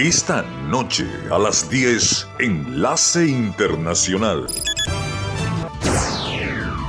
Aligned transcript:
Esta 0.00 0.40
noche 0.70 1.06
a 1.30 1.38
las 1.38 1.68
10, 1.68 2.26
Enlace 2.38 3.26
Internacional. 3.26 4.46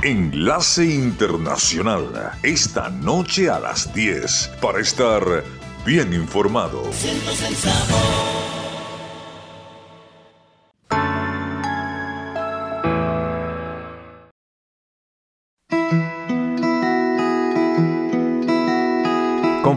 Enlace 0.02 0.86
Internacional, 0.86 2.32
esta 2.42 2.88
noche 2.88 3.50
a 3.50 3.60
las 3.60 3.92
10, 3.92 4.52
para 4.62 4.80
estar 4.80 5.44
bien 5.84 6.14
informado. 6.14 6.84
Con 6.84 8.31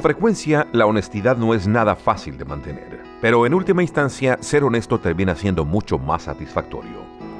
frecuencia, 0.05 0.67
la 0.71 0.85
honestidad 0.85 1.35
no 1.35 1.55
es 1.55 1.65
nada 1.65 1.95
fácil 1.95 2.37
de 2.37 2.45
mantener, 2.45 3.01
pero 3.21 3.47
en 3.47 3.55
última 3.55 3.81
instancia, 3.81 4.37
ser 4.39 4.63
honesto 4.63 4.99
termina 4.99 5.35
siendo 5.35 5.65
mucho 5.65 5.97
más 5.97 6.21
satisfactorio. 6.21 6.99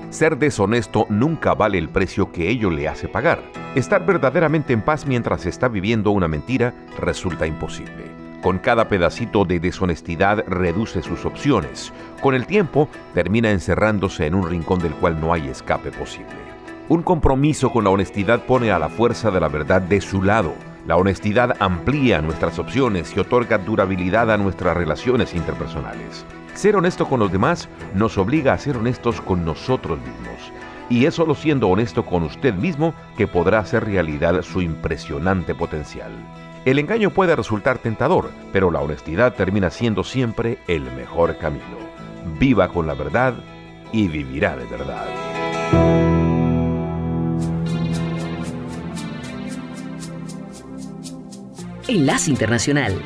Ser 0.10 0.36
deshonesto 0.40 1.06
nunca 1.10 1.54
vale 1.54 1.78
el 1.78 1.90
precio 1.90 2.32
que 2.32 2.50
ello 2.50 2.72
le 2.72 2.88
hace 2.88 3.08
pagar. 3.08 3.44
Estar 3.76 4.04
verdaderamente 4.04 4.74
en 4.74 4.82
paz 4.82 5.06
mientras 5.06 5.46
está 5.46 5.68
viviendo 5.68 6.10
una 6.10 6.28
mentira 6.28 6.74
resulta 6.98 7.46
imposible. 7.46 8.06
Con 8.42 8.58
cada 8.58 8.90
pedacito 8.90 9.46
de 9.46 9.60
deshonestidad 9.60 10.44
reduce 10.48 11.04
sus 11.04 11.24
opciones. 11.24 11.94
Con 12.20 12.34
el 12.34 12.48
tiempo 12.48 12.90
termina 13.14 13.52
encerrándose 13.52 14.26
en 14.26 14.34
un 14.34 14.50
rincón 14.50 14.80
del 14.80 14.96
cual 14.96 15.22
no 15.22 15.34
hay 15.34 15.50
escape 15.50 15.92
posible. 15.92 16.34
Un 16.90 17.04
compromiso 17.04 17.72
con 17.72 17.84
la 17.84 17.92
honestidad 17.92 18.44
pone 18.48 18.72
a 18.72 18.80
la 18.80 18.90
fuerza 18.90 19.30
de 19.30 19.40
la 19.40 19.50
verdad 19.50 19.84
de 19.84 20.02
su 20.02 20.24
lado. 20.24 20.56
La 20.88 20.98
honestidad 20.98 21.58
amplía 21.60 22.22
nuestras 22.22 22.60
opciones 22.60 23.16
y 23.16 23.20
otorga 23.20 23.58
durabilidad 23.58 24.32
a 24.32 24.38
nuestras 24.38 24.78
relaciones 24.78 25.34
interpersonales. 25.34 26.26
Ser 26.54 26.76
honesto 26.76 27.08
con 27.08 27.20
los 27.20 27.32
demás 27.32 27.70
nos 27.96 28.20
obliga 28.20 28.54
a 28.54 28.58
ser 28.60 28.78
honestos 28.78 29.20
con 29.20 29.44
nosotros 29.44 29.98
mismos. 30.00 30.52
Y 30.88 31.06
es 31.06 31.16
solo 31.16 31.34
siendo 31.34 31.70
honesto 31.70 32.06
con 32.06 32.22
usted 32.22 32.54
mismo 32.54 32.94
que 33.18 33.26
podrá 33.26 33.60
hacer 33.60 33.84
realidad 33.84 34.40
su 34.44 34.62
impresionante 34.62 35.56
potencial. 35.56 36.12
El 36.66 36.78
engaño 36.78 37.10
puede 37.10 37.36
resultar 37.36 37.80
tentador, 37.80 38.30
pero 38.54 38.70
la 38.70 38.80
honestidad 38.80 39.34
termina 39.34 39.72
siendo 39.72 40.04
siempre 40.04 40.60
el 40.68 40.84
mejor 40.92 41.38
camino. 41.38 41.64
Viva 42.40 42.68
con 42.68 42.86
la 42.86 42.94
verdad 42.94 43.34
y 43.92 44.08
vivirá 44.08 44.56
de 44.56 44.66
verdad. 44.66 46.15
Enlace 51.88 52.30
Internacional 52.32 53.00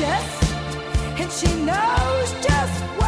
anxious, 0.00 0.52
and 1.20 1.32
she 1.32 1.54
knows 1.64 2.32
just 2.44 2.82
what. 2.98 3.07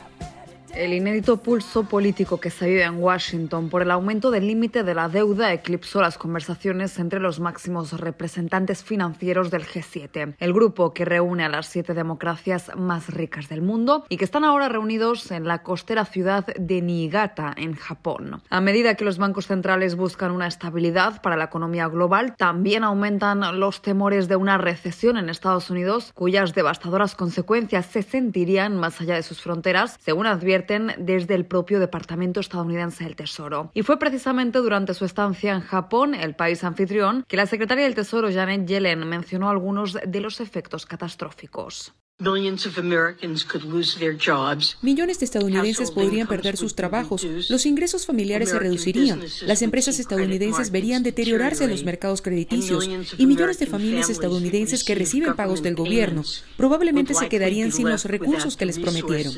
El 0.81 0.93
inédito 0.93 1.37
pulso 1.37 1.83
político 1.83 2.39
que 2.39 2.49
se 2.49 2.67
vive 2.67 2.81
en 2.81 2.97
Washington 2.97 3.69
por 3.69 3.83
el 3.83 3.91
aumento 3.91 4.31
del 4.31 4.47
límite 4.47 4.81
de 4.81 4.95
la 4.95 5.09
deuda 5.09 5.53
eclipsó 5.53 6.01
las 6.01 6.17
conversaciones 6.17 6.97
entre 6.97 7.19
los 7.19 7.39
máximos 7.39 7.93
representantes 7.93 8.83
financieros 8.83 9.51
del 9.51 9.63
G7, 9.63 10.33
el 10.39 10.53
grupo 10.53 10.91
que 10.91 11.05
reúne 11.05 11.43
a 11.43 11.49
las 11.49 11.67
siete 11.67 11.93
democracias 11.93 12.71
más 12.75 13.13
ricas 13.13 13.47
del 13.47 13.61
mundo 13.61 14.07
y 14.09 14.17
que 14.17 14.25
están 14.25 14.43
ahora 14.43 14.69
reunidos 14.69 15.29
en 15.29 15.45
la 15.45 15.61
costera 15.61 16.03
ciudad 16.03 16.47
de 16.47 16.81
Niigata, 16.81 17.53
en 17.55 17.75
Japón. 17.75 18.41
A 18.49 18.59
medida 18.59 18.95
que 18.95 19.05
los 19.05 19.19
bancos 19.19 19.45
centrales 19.45 19.95
buscan 19.95 20.31
una 20.31 20.47
estabilidad 20.47 21.21
para 21.21 21.37
la 21.37 21.43
economía 21.43 21.89
global, 21.89 22.35
también 22.35 22.83
aumentan 22.83 23.59
los 23.59 23.83
temores 23.83 24.27
de 24.27 24.35
una 24.35 24.57
recesión 24.57 25.17
en 25.17 25.29
Estados 25.29 25.69
Unidos, 25.69 26.11
cuyas 26.15 26.55
devastadoras 26.55 27.13
consecuencias 27.13 27.85
se 27.85 28.01
sentirían 28.01 28.77
más 28.77 28.99
allá 28.99 29.13
de 29.13 29.21
sus 29.21 29.43
fronteras, 29.43 29.99
según 29.99 30.25
advierte 30.25 30.70
desde 30.79 31.35
el 31.35 31.45
propio 31.45 31.79
Departamento 31.79 32.39
estadounidense 32.39 33.03
del 33.03 33.15
Tesoro. 33.15 33.71
Y 33.73 33.83
fue 33.83 33.99
precisamente 33.99 34.59
durante 34.59 34.93
su 34.93 35.05
estancia 35.05 35.53
en 35.53 35.61
Japón, 35.61 36.15
el 36.15 36.35
país 36.35 36.63
anfitrión, 36.63 37.25
que 37.27 37.37
la 37.37 37.45
secretaria 37.45 37.83
del 37.83 37.95
Tesoro 37.95 38.31
Janet 38.31 38.65
Yellen 38.65 39.07
mencionó 39.07 39.49
algunos 39.49 39.97
de 40.05 40.21
los 40.21 40.39
efectos 40.39 40.85
catastróficos. 40.85 41.93
Millones 44.81 45.19
de 45.19 45.25
estadounidenses 45.25 45.89
podrían 45.89 46.27
perder 46.27 46.55
sus 46.55 46.75
trabajos, 46.75 47.25
los 47.49 47.65
ingresos 47.65 48.05
familiares 48.05 48.49
se 48.49 48.59
reducirían, 48.59 49.23
las 49.47 49.63
empresas 49.63 49.97
estadounidenses 49.97 50.69
verían 50.69 51.01
deteriorarse 51.01 51.67
los 51.67 51.83
mercados 51.83 52.21
crediticios. 52.21 52.87
y 53.17 53.25
millones 53.25 53.57
de 53.57 53.65
familias 53.65 54.11
estadounidenses 54.11 54.83
que 54.83 54.93
reciben 54.93 55.35
pagos 55.35 55.63
del 55.63 55.73
gobierno 55.73 56.23
probablemente 56.57 57.15
se 57.15 57.27
quedarían 57.27 57.71
sin 57.71 57.89
los 57.89 58.05
recursos 58.05 58.55
que 58.55 58.67
les 58.67 58.77
prometieron. 58.77 59.33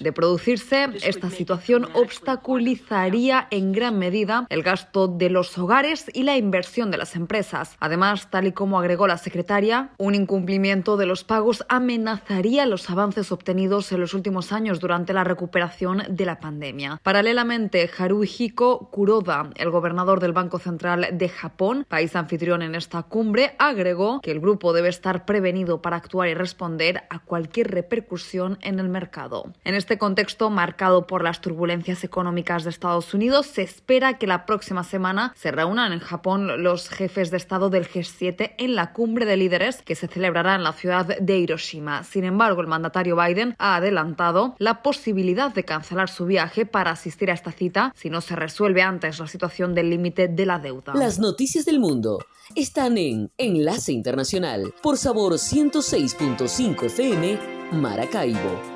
De 0.00 0.12
producirse, 0.12 0.88
esta 1.02 1.28
situación 1.28 1.88
obstaculizaría 1.92 3.48
en 3.50 3.72
gran 3.72 3.98
medida 3.98 4.46
el 4.48 4.62
gasto 4.62 5.08
de 5.08 5.28
los 5.28 5.58
hogares 5.58 6.06
y 6.14 6.22
la 6.22 6.38
inversión 6.38 6.90
de 6.90 6.96
las 6.96 7.16
empresas. 7.16 7.76
Además, 7.80 8.30
tal 8.30 8.46
y 8.46 8.52
como 8.52 8.78
agregó 8.78 9.06
la 9.06 9.18
secretaria, 9.18 9.90
un 9.98 10.14
incumplimiento 10.14 10.96
de 10.96 11.04
los 11.04 11.24
pagos 11.34 11.64
amenazaría 11.68 12.64
los 12.64 12.88
avances 12.90 13.32
obtenidos 13.32 13.90
en 13.90 14.00
los 14.00 14.14
últimos 14.14 14.52
años 14.52 14.78
durante 14.78 15.12
la 15.12 15.24
recuperación 15.24 16.04
de 16.08 16.26
la 16.26 16.38
pandemia. 16.38 17.00
Paralelamente, 17.02 17.90
Haruhiko 17.98 18.88
Kuroda, 18.92 19.50
el 19.56 19.70
gobernador 19.70 20.20
del 20.20 20.32
Banco 20.32 20.60
Central 20.60 21.08
de 21.10 21.28
Japón, 21.28 21.86
país 21.88 22.14
anfitrión 22.14 22.62
en 22.62 22.76
esta 22.76 23.02
cumbre, 23.02 23.56
agregó 23.58 24.20
que 24.20 24.30
el 24.30 24.38
grupo 24.38 24.72
debe 24.72 24.90
estar 24.90 25.24
prevenido 25.24 25.82
para 25.82 25.96
actuar 25.96 26.28
y 26.28 26.34
responder 26.34 27.02
a 27.10 27.18
cualquier 27.18 27.72
repercusión 27.72 28.56
en 28.60 28.78
el 28.78 28.88
mercado. 28.88 29.52
En 29.64 29.74
este 29.74 29.98
contexto 29.98 30.50
marcado 30.50 31.08
por 31.08 31.24
las 31.24 31.40
turbulencias 31.40 32.04
económicas 32.04 32.62
de 32.62 32.70
Estados 32.70 33.12
Unidos, 33.12 33.46
se 33.46 33.62
espera 33.62 34.18
que 34.18 34.28
la 34.28 34.46
próxima 34.46 34.84
semana 34.84 35.32
se 35.34 35.50
reúnan 35.50 35.92
en 35.92 35.98
Japón 35.98 36.62
los 36.62 36.88
jefes 36.88 37.32
de 37.32 37.38
Estado 37.38 37.70
del 37.70 37.88
G7 37.88 38.54
en 38.56 38.76
la 38.76 38.92
cumbre 38.92 39.26
de 39.26 39.36
líderes 39.36 39.82
que 39.82 39.96
se 39.96 40.06
celebrará 40.06 40.54
en 40.54 40.62
la 40.62 40.74
ciudad 40.74 41.23
de 41.23 41.23
Hiroshima. 41.32 42.04
Sin 42.04 42.24
embargo, 42.24 42.60
el 42.60 42.66
mandatario 42.66 43.16
Biden 43.16 43.54
ha 43.58 43.76
adelantado 43.76 44.54
la 44.58 44.82
posibilidad 44.82 45.52
de 45.52 45.64
cancelar 45.64 46.08
su 46.08 46.26
viaje 46.26 46.66
para 46.66 46.90
asistir 46.90 47.30
a 47.30 47.34
esta 47.34 47.52
cita 47.52 47.92
si 47.96 48.10
no 48.10 48.20
se 48.20 48.36
resuelve 48.36 48.82
antes 48.82 49.18
la 49.18 49.26
situación 49.26 49.74
del 49.74 49.90
límite 49.90 50.28
de 50.28 50.46
la 50.46 50.58
deuda. 50.58 50.94
Las 50.94 51.18
noticias 51.18 51.64
del 51.64 51.80
mundo 51.80 52.18
están 52.54 52.98
en 52.98 53.30
Enlace 53.38 53.92
Internacional 53.92 54.74
por 54.82 54.96
Sabor 54.96 55.34
106.5 55.34 56.84
FM 56.84 57.38
Maracaibo. 57.72 58.73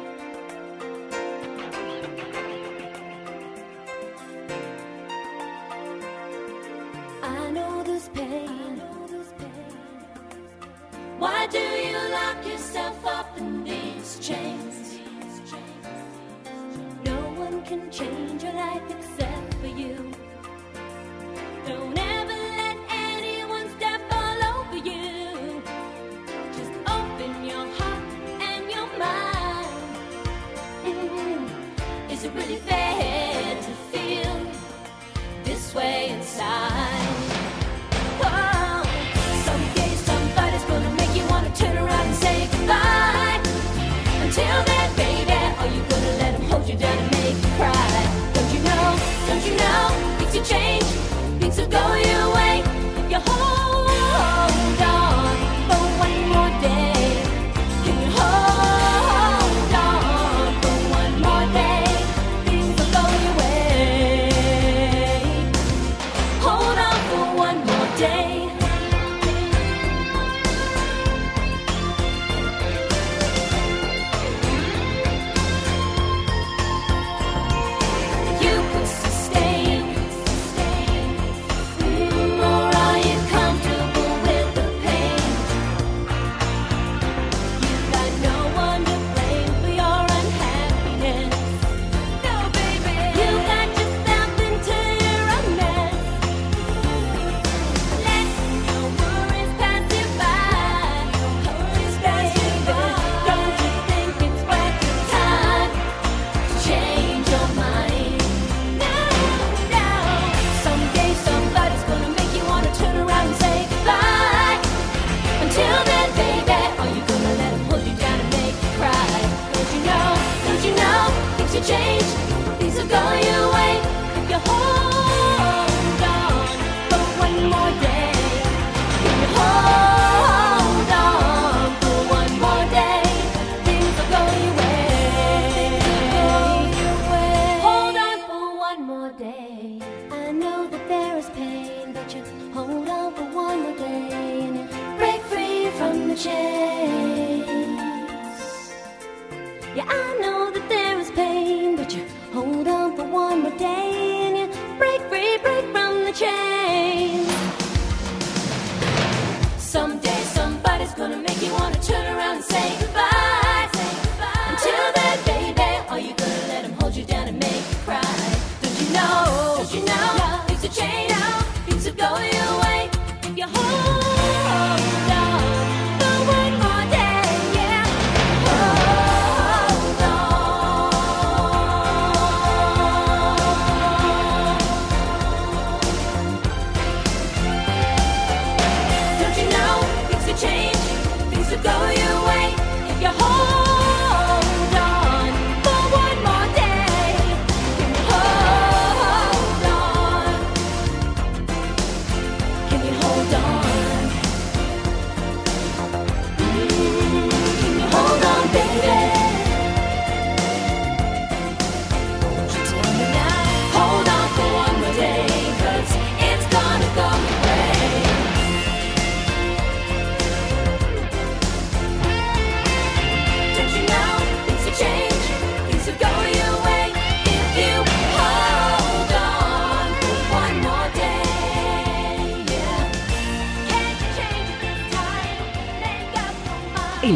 don't 203.30 203.57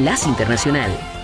Enlace 0.02 0.28
Internacional. 0.28 1.21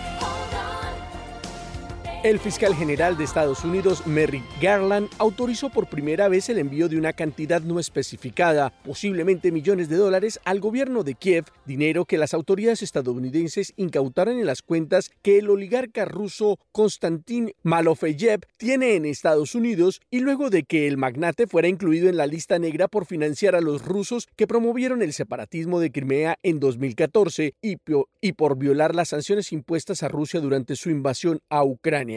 El 2.24 2.40
fiscal 2.40 2.74
general 2.74 3.16
de 3.16 3.22
Estados 3.22 3.62
Unidos, 3.62 4.04
Merrick 4.04 4.42
Garland, 4.60 5.08
autorizó 5.18 5.70
por 5.70 5.88
primera 5.88 6.26
vez 6.28 6.48
el 6.48 6.58
envío 6.58 6.88
de 6.88 6.98
una 6.98 7.12
cantidad 7.12 7.62
no 7.62 7.78
especificada, 7.78 8.70
posiblemente 8.84 9.52
millones 9.52 9.88
de 9.88 9.94
dólares, 9.94 10.40
al 10.44 10.58
gobierno 10.58 11.04
de 11.04 11.14
Kiev, 11.14 11.44
dinero 11.64 12.06
que 12.06 12.18
las 12.18 12.34
autoridades 12.34 12.82
estadounidenses 12.82 13.72
incautaron 13.76 14.36
en 14.36 14.46
las 14.46 14.62
cuentas 14.62 15.12
que 15.22 15.38
el 15.38 15.48
oligarca 15.48 16.06
ruso 16.06 16.58
Konstantin 16.72 17.52
Malofeyev 17.62 18.40
tiene 18.56 18.96
en 18.96 19.04
Estados 19.04 19.54
Unidos 19.54 20.00
y 20.10 20.18
luego 20.18 20.50
de 20.50 20.64
que 20.64 20.88
el 20.88 20.96
magnate 20.96 21.46
fuera 21.46 21.68
incluido 21.68 22.08
en 22.08 22.16
la 22.16 22.26
lista 22.26 22.58
negra 22.58 22.88
por 22.88 23.06
financiar 23.06 23.54
a 23.54 23.60
los 23.60 23.84
rusos 23.84 24.26
que 24.34 24.48
promovieron 24.48 25.02
el 25.02 25.12
separatismo 25.12 25.78
de 25.78 25.92
Crimea 25.92 26.36
en 26.42 26.58
2014 26.58 27.54
y, 27.62 27.76
y 28.20 28.32
por 28.32 28.58
violar 28.58 28.96
las 28.96 29.10
sanciones 29.10 29.52
impuestas 29.52 30.02
a 30.02 30.08
Rusia 30.08 30.40
durante 30.40 30.74
su 30.74 30.90
invasión 30.90 31.38
a 31.48 31.62
Ucrania. 31.62 32.07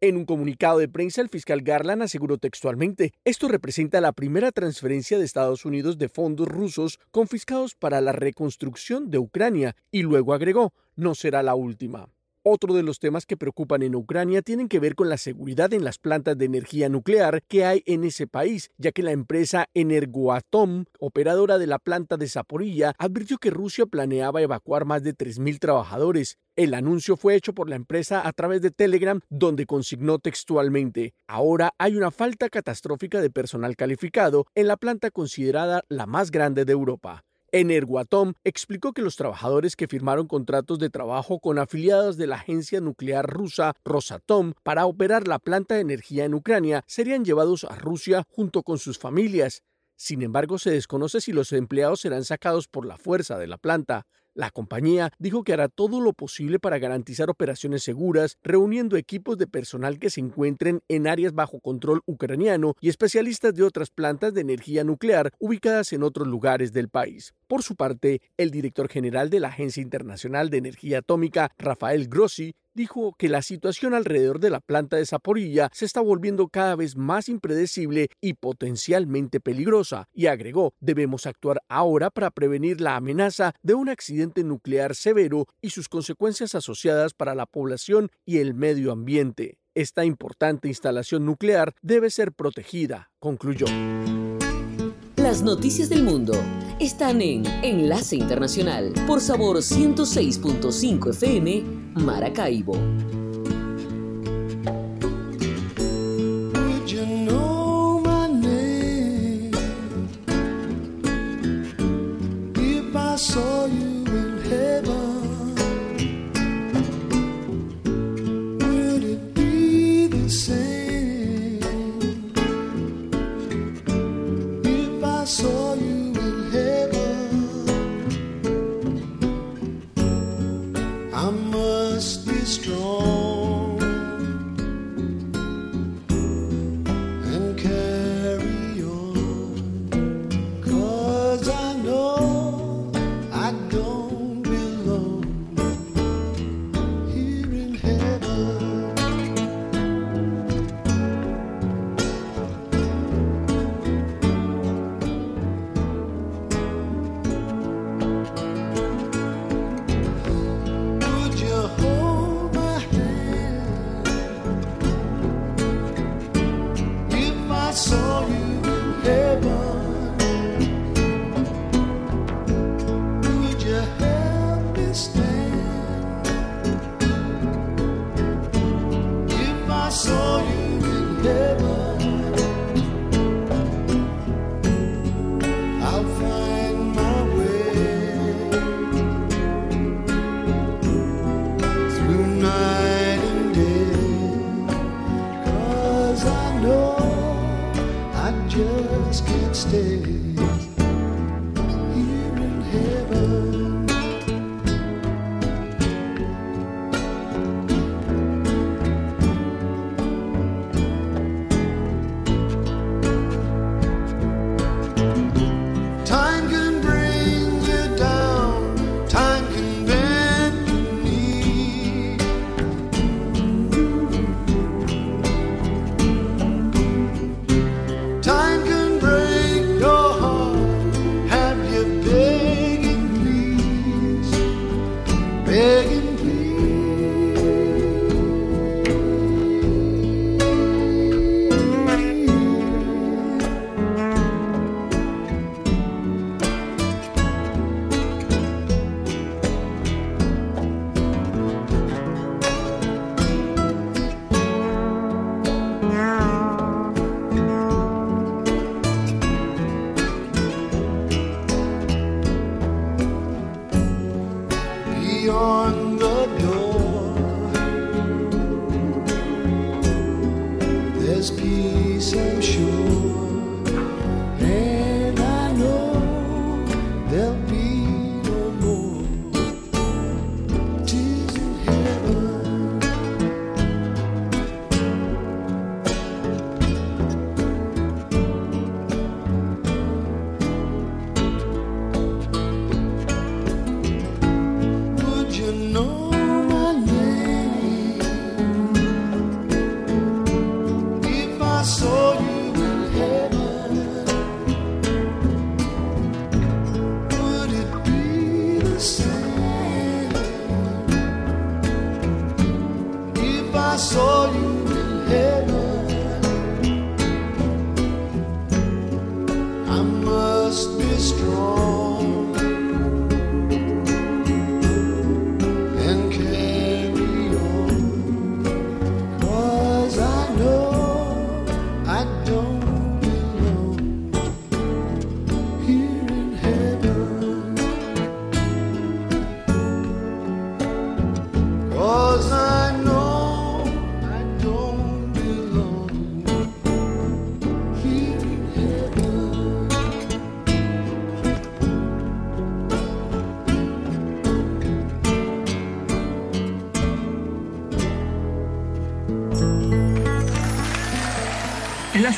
En 0.00 0.16
un 0.16 0.26
comunicado 0.26 0.78
de 0.78 0.88
prensa, 0.88 1.22
el 1.22 1.28
fiscal 1.28 1.62
Garland 1.62 2.02
aseguró 2.02 2.38
textualmente, 2.38 3.12
esto 3.24 3.48
representa 3.48 4.00
la 4.00 4.12
primera 4.12 4.52
transferencia 4.52 5.18
de 5.18 5.24
Estados 5.24 5.64
Unidos 5.64 5.98
de 5.98 6.08
fondos 6.08 6.46
rusos 6.46 7.00
confiscados 7.10 7.74
para 7.74 8.00
la 8.00 8.12
reconstrucción 8.12 9.10
de 9.10 9.18
Ucrania, 9.18 9.74
y 9.90 10.02
luego 10.02 10.34
agregó, 10.34 10.72
no 10.96 11.14
será 11.14 11.42
la 11.42 11.54
última. 11.54 12.08
Otro 12.50 12.72
de 12.72 12.82
los 12.82 12.98
temas 12.98 13.26
que 13.26 13.36
preocupan 13.36 13.82
en 13.82 13.94
Ucrania 13.94 14.40
tienen 14.40 14.68
que 14.68 14.80
ver 14.80 14.94
con 14.94 15.10
la 15.10 15.18
seguridad 15.18 15.70
en 15.74 15.84
las 15.84 15.98
plantas 15.98 16.38
de 16.38 16.46
energía 16.46 16.88
nuclear 16.88 17.42
que 17.46 17.66
hay 17.66 17.82
en 17.84 18.04
ese 18.04 18.26
país, 18.26 18.70
ya 18.78 18.90
que 18.90 19.02
la 19.02 19.12
empresa 19.12 19.66
Energoatom, 19.74 20.86
operadora 20.98 21.58
de 21.58 21.66
la 21.66 21.78
planta 21.78 22.16
de 22.16 22.26
Zaporilla, 22.26 22.94
advirtió 22.96 23.36
que 23.36 23.50
Rusia 23.50 23.84
planeaba 23.84 24.40
evacuar 24.40 24.86
más 24.86 25.02
de 25.02 25.14
3.000 25.14 25.58
trabajadores. 25.58 26.38
El 26.56 26.72
anuncio 26.72 27.18
fue 27.18 27.34
hecho 27.34 27.52
por 27.52 27.68
la 27.68 27.76
empresa 27.76 28.26
a 28.26 28.32
través 28.32 28.62
de 28.62 28.70
Telegram, 28.70 29.20
donde 29.28 29.66
consignó 29.66 30.18
textualmente, 30.18 31.12
ahora 31.26 31.74
hay 31.76 31.96
una 31.96 32.10
falta 32.10 32.48
catastrófica 32.48 33.20
de 33.20 33.28
personal 33.28 33.76
calificado 33.76 34.46
en 34.54 34.68
la 34.68 34.78
planta 34.78 35.10
considerada 35.10 35.82
la 35.90 36.06
más 36.06 36.30
grande 36.30 36.64
de 36.64 36.72
Europa. 36.72 37.27
Energoatom 37.50 38.34
explicó 38.44 38.92
que 38.92 39.00
los 39.00 39.16
trabajadores 39.16 39.74
que 39.74 39.88
firmaron 39.88 40.26
contratos 40.26 40.78
de 40.78 40.90
trabajo 40.90 41.40
con 41.40 41.58
afiliados 41.58 42.18
de 42.18 42.26
la 42.26 42.36
agencia 42.36 42.80
nuclear 42.80 43.26
rusa 43.26 43.74
Rosatom 43.84 44.52
para 44.62 44.84
operar 44.84 45.26
la 45.26 45.38
planta 45.38 45.76
de 45.76 45.80
energía 45.80 46.26
en 46.26 46.34
Ucrania 46.34 46.84
serían 46.86 47.24
llevados 47.24 47.64
a 47.64 47.74
Rusia 47.76 48.24
junto 48.28 48.62
con 48.62 48.78
sus 48.78 48.98
familias. 48.98 49.62
Sin 49.96 50.22
embargo, 50.22 50.58
se 50.58 50.70
desconoce 50.70 51.20
si 51.20 51.32
los 51.32 51.52
empleados 51.52 52.00
serán 52.00 52.24
sacados 52.24 52.68
por 52.68 52.84
la 52.84 52.98
fuerza 52.98 53.38
de 53.38 53.46
la 53.46 53.56
planta. 53.56 54.06
La 54.34 54.50
compañía 54.50 55.10
dijo 55.18 55.42
que 55.42 55.52
hará 55.52 55.68
todo 55.68 56.00
lo 56.00 56.12
posible 56.12 56.60
para 56.60 56.78
garantizar 56.78 57.30
operaciones 57.30 57.82
seguras, 57.82 58.36
reuniendo 58.44 58.96
equipos 58.96 59.38
de 59.38 59.48
personal 59.48 59.98
que 59.98 60.10
se 60.10 60.20
encuentren 60.20 60.82
en 60.86 61.08
áreas 61.08 61.34
bajo 61.34 61.58
control 61.58 62.02
ucraniano 62.06 62.74
y 62.80 62.90
especialistas 62.90 63.54
de 63.54 63.64
otras 63.64 63.90
plantas 63.90 64.34
de 64.34 64.42
energía 64.42 64.84
nuclear 64.84 65.32
ubicadas 65.40 65.92
en 65.92 66.04
otros 66.04 66.28
lugares 66.28 66.72
del 66.72 66.88
país. 66.88 67.34
Por 67.48 67.62
su 67.62 67.76
parte, 67.76 68.20
el 68.36 68.50
director 68.50 68.90
general 68.90 69.30
de 69.30 69.40
la 69.40 69.48
Agencia 69.48 69.82
Internacional 69.82 70.50
de 70.50 70.58
Energía 70.58 70.98
Atómica, 70.98 71.50
Rafael 71.56 72.06
Grossi, 72.06 72.54
dijo 72.74 73.14
que 73.18 73.30
la 73.30 73.40
situación 73.40 73.94
alrededor 73.94 74.38
de 74.38 74.50
la 74.50 74.60
planta 74.60 74.98
de 74.98 75.06
Zaporilla 75.06 75.70
se 75.72 75.86
está 75.86 76.02
volviendo 76.02 76.48
cada 76.48 76.76
vez 76.76 76.94
más 76.94 77.30
impredecible 77.30 78.10
y 78.20 78.34
potencialmente 78.34 79.40
peligrosa, 79.40 80.10
y 80.12 80.26
agregó, 80.26 80.74
debemos 80.78 81.24
actuar 81.24 81.62
ahora 81.70 82.10
para 82.10 82.30
prevenir 82.30 82.82
la 82.82 82.96
amenaza 82.96 83.54
de 83.62 83.72
un 83.72 83.88
accidente 83.88 84.44
nuclear 84.44 84.94
severo 84.94 85.46
y 85.62 85.70
sus 85.70 85.88
consecuencias 85.88 86.54
asociadas 86.54 87.14
para 87.14 87.34
la 87.34 87.46
población 87.46 88.10
y 88.26 88.38
el 88.38 88.52
medio 88.52 88.92
ambiente. 88.92 89.56
Esta 89.74 90.04
importante 90.04 90.68
instalación 90.68 91.24
nuclear 91.24 91.74
debe 91.80 92.10
ser 92.10 92.32
protegida, 92.32 93.10
concluyó. 93.18 93.66
Las 95.16 95.42
noticias 95.42 95.88
del 95.88 96.04
mundo 96.04 96.34
están 96.80 97.20
en 97.20 97.44
Enlace 97.62 98.16
Internacional 98.16 98.92
por 99.06 99.20
Sabor 99.20 99.56
106.5 99.58 101.10
FM 101.10 101.62
Maracaibo. 101.94 102.76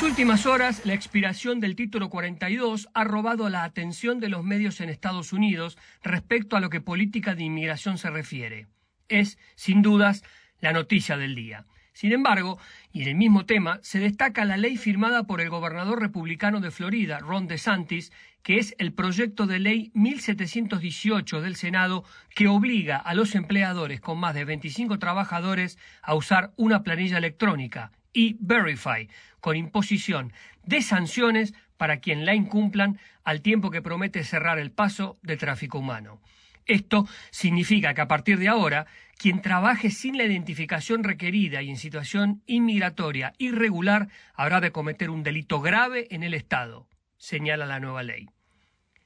Últimas 0.03 0.45
horas, 0.45 0.85
la 0.85 0.93
expiración 0.93 1.59
del 1.59 1.75
título 1.75 2.09
42 2.09 2.89
ha 2.93 3.03
robado 3.03 3.49
la 3.49 3.63
atención 3.63 4.19
de 4.19 4.29
los 4.29 4.43
medios 4.43 4.79
en 4.79 4.89
Estados 4.89 5.33
Unidos 5.33 5.75
respecto 6.03 6.55
a 6.55 6.59
lo 6.59 6.69
que 6.69 6.81
política 6.81 7.33
de 7.33 7.43
inmigración 7.43 7.97
se 7.97 8.11
refiere. 8.11 8.67
Es, 9.09 9.39
sin 9.55 9.81
dudas, 9.81 10.23
la 10.59 10.71
noticia 10.71 11.17
del 11.17 11.33
día. 11.33 11.65
Sin 11.93 12.11
embargo, 12.11 12.59
y 12.93 13.01
en 13.01 13.07
el 13.09 13.15
mismo 13.15 13.47
tema, 13.47 13.79
se 13.81 13.99
destaca 13.99 14.45
la 14.45 14.55
ley 14.55 14.77
firmada 14.77 15.23
por 15.23 15.41
el 15.41 15.49
gobernador 15.49 15.99
republicano 15.99 16.59
de 16.59 16.69
Florida, 16.69 17.17
Ron 17.17 17.47
DeSantis, 17.47 18.11
que 18.43 18.59
es 18.59 18.75
el 18.77 18.93
proyecto 18.93 19.47
de 19.47 19.59
ley 19.59 19.91
1718 19.95 21.41
del 21.41 21.55
Senado 21.55 22.03
que 22.35 22.47
obliga 22.47 22.97
a 22.97 23.15
los 23.15 23.33
empleadores 23.33 23.99
con 23.99 24.19
más 24.19 24.35
de 24.35 24.45
25 24.45 24.99
trabajadores 24.99 25.79
a 26.03 26.13
usar 26.13 26.53
una 26.55 26.83
planilla 26.83 27.17
electrónica 27.17 27.91
y 28.13 28.37
Verify, 28.39 29.09
con 29.39 29.55
imposición 29.55 30.33
de 30.63 30.81
sanciones 30.81 31.53
para 31.77 31.97
quien 31.97 32.25
la 32.25 32.35
incumplan 32.35 32.99
al 33.23 33.41
tiempo 33.41 33.71
que 33.71 33.81
promete 33.81 34.23
cerrar 34.23 34.59
el 34.59 34.71
paso 34.71 35.17
del 35.23 35.37
tráfico 35.37 35.79
humano. 35.79 36.21
Esto 36.65 37.07
significa 37.31 37.93
que 37.93 38.01
a 38.01 38.07
partir 38.07 38.37
de 38.37 38.47
ahora, 38.47 38.85
quien 39.17 39.41
trabaje 39.41 39.89
sin 39.89 40.17
la 40.17 40.23
identificación 40.23 41.03
requerida 41.03 41.61
y 41.61 41.69
en 41.69 41.77
situación 41.77 42.43
inmigratoria 42.45 43.33
irregular 43.37 44.09
habrá 44.35 44.61
de 44.61 44.71
cometer 44.71 45.09
un 45.09 45.23
delito 45.23 45.59
grave 45.59 46.07
en 46.11 46.23
el 46.23 46.33
Estado, 46.33 46.87
señala 47.17 47.65
la 47.65 47.79
nueva 47.79 48.03
ley. 48.03 48.29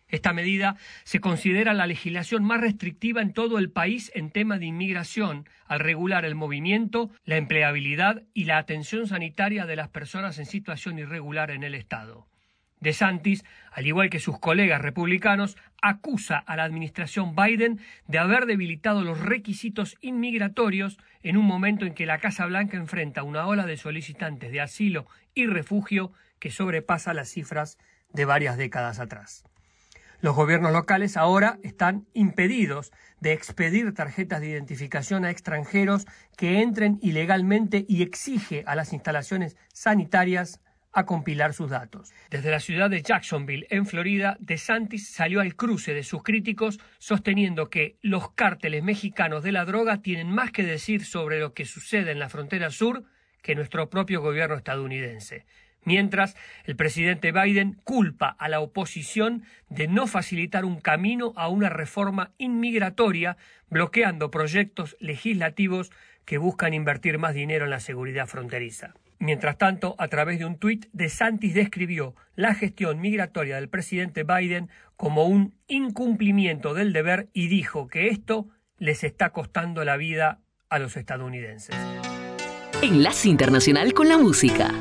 Esta 0.07 0.33
medida 0.33 0.77
se 1.03 1.19
considera 1.19 1.73
la 1.73 1.87
legislación 1.87 2.43
más 2.43 2.61
restrictiva 2.61 3.21
en 3.21 3.33
todo 3.33 3.57
el 3.57 3.71
país 3.71 4.11
en 4.13 4.29
tema 4.29 4.59
de 4.59 4.67
inmigración, 4.67 5.49
al 5.65 5.79
regular 5.79 6.25
el 6.25 6.35
movimiento, 6.35 7.09
la 7.23 7.37
empleabilidad 7.37 8.23
y 8.33 8.45
la 8.45 8.59
atención 8.59 9.07
sanitaria 9.07 9.65
de 9.65 9.75
las 9.75 9.89
personas 9.89 10.37
en 10.37 10.45
situación 10.45 10.99
irregular 10.99 11.49
en 11.49 11.63
el 11.63 11.73
Estado. 11.73 12.27
De 12.79 12.93
Santis, 12.93 13.43
al 13.71 13.87
igual 13.87 14.11
que 14.11 14.19
sus 14.19 14.39
colegas 14.39 14.79
republicanos, 14.79 15.57
acusa 15.81 16.37
a 16.37 16.55
la 16.55 16.65
administración 16.65 17.35
Biden 17.35 17.79
de 18.07 18.19
haber 18.19 18.45
debilitado 18.45 19.01
los 19.03 19.19
requisitos 19.19 19.97
inmigratorios 20.01 20.99
en 21.23 21.37
un 21.37 21.45
momento 21.45 21.85
en 21.85 21.95
que 21.95 22.05
la 22.05 22.19
Casa 22.19 22.45
Blanca 22.45 22.77
enfrenta 22.77 23.23
una 23.23 23.47
ola 23.47 23.65
de 23.65 23.77
solicitantes 23.77 24.51
de 24.51 24.61
asilo 24.61 25.07
y 25.33 25.47
refugio 25.47 26.11
que 26.37 26.51
sobrepasa 26.51 27.15
las 27.15 27.29
cifras 27.29 27.79
de 28.13 28.25
varias 28.25 28.55
décadas 28.57 28.99
atrás. 28.99 29.45
Los 30.25 30.35
gobiernos 30.35 30.73
locales 30.73 31.17
ahora 31.17 31.59
están 31.61 32.07
impedidos 32.15 32.91
de 33.19 33.31
expedir 33.31 33.93
tarjetas 33.93 34.41
de 34.41 34.49
identificación 34.49 35.23
a 35.23 35.29
extranjeros 35.29 36.07
que 36.35 36.63
entren 36.63 36.97
ilegalmente 37.03 37.85
y 37.87 38.01
exige 38.01 38.63
a 38.65 38.73
las 38.73 38.91
instalaciones 38.91 39.55
sanitarias 39.71 40.61
a 40.91 41.05
compilar 41.05 41.53
sus 41.53 41.69
datos. 41.69 42.11
Desde 42.31 42.49
la 42.49 42.59
ciudad 42.59 42.89
de 42.89 43.03
Jacksonville, 43.03 43.67
en 43.69 43.85
Florida, 43.85 44.35
DeSantis 44.39 45.13
salió 45.13 45.41
al 45.41 45.55
cruce 45.55 45.93
de 45.93 46.01
sus 46.01 46.23
críticos 46.23 46.79
sosteniendo 46.97 47.69
que 47.69 47.99
los 48.01 48.31
cárteles 48.31 48.81
mexicanos 48.81 49.43
de 49.43 49.51
la 49.51 49.63
droga 49.63 50.01
tienen 50.01 50.31
más 50.31 50.51
que 50.51 50.63
decir 50.63 51.05
sobre 51.05 51.39
lo 51.39 51.53
que 51.53 51.65
sucede 51.65 52.09
en 52.09 52.17
la 52.17 52.29
frontera 52.29 52.71
sur 52.71 53.03
que 53.43 53.53
nuestro 53.53 53.91
propio 53.91 54.21
gobierno 54.21 54.55
estadounidense 54.55 55.45
mientras 55.85 56.35
el 56.65 56.75
presidente 56.75 57.31
Biden 57.31 57.79
culpa 57.83 58.27
a 58.27 58.49
la 58.49 58.59
oposición 58.59 59.43
de 59.69 59.87
no 59.87 60.07
facilitar 60.07 60.65
un 60.65 60.81
camino 60.81 61.33
a 61.35 61.47
una 61.47 61.69
reforma 61.69 62.31
inmigratoria, 62.37 63.37
bloqueando 63.69 64.31
proyectos 64.31 64.97
legislativos 64.99 65.91
que 66.25 66.37
buscan 66.37 66.73
invertir 66.73 67.17
más 67.17 67.33
dinero 67.33 67.65
en 67.65 67.71
la 67.71 67.79
seguridad 67.79 68.27
fronteriza. 68.27 68.93
Mientras 69.19 69.57
tanto, 69.57 69.95
a 69.97 70.07
través 70.09 70.39
de 70.39 70.45
un 70.45 70.57
tuit, 70.57 70.87
DeSantis 70.91 71.53
describió 71.53 72.15
la 72.35 72.53
gestión 72.53 72.99
migratoria 72.99 73.55
del 73.55 73.69
presidente 73.69 74.23
Biden 74.23 74.69
como 74.97 75.25
un 75.25 75.55
incumplimiento 75.67 76.73
del 76.73 76.91
deber 76.91 77.29
y 77.33 77.47
dijo 77.47 77.87
que 77.87 78.09
esto 78.09 78.49
les 78.77 79.03
está 79.03 79.29
costando 79.29 79.85
la 79.85 79.95
vida 79.95 80.41
a 80.69 80.79
los 80.79 80.97
estadounidenses. 80.97 81.75
Enlace 82.81 83.29
Internacional 83.29 83.93
con 83.93 84.09
la 84.09 84.17
Música. 84.17 84.73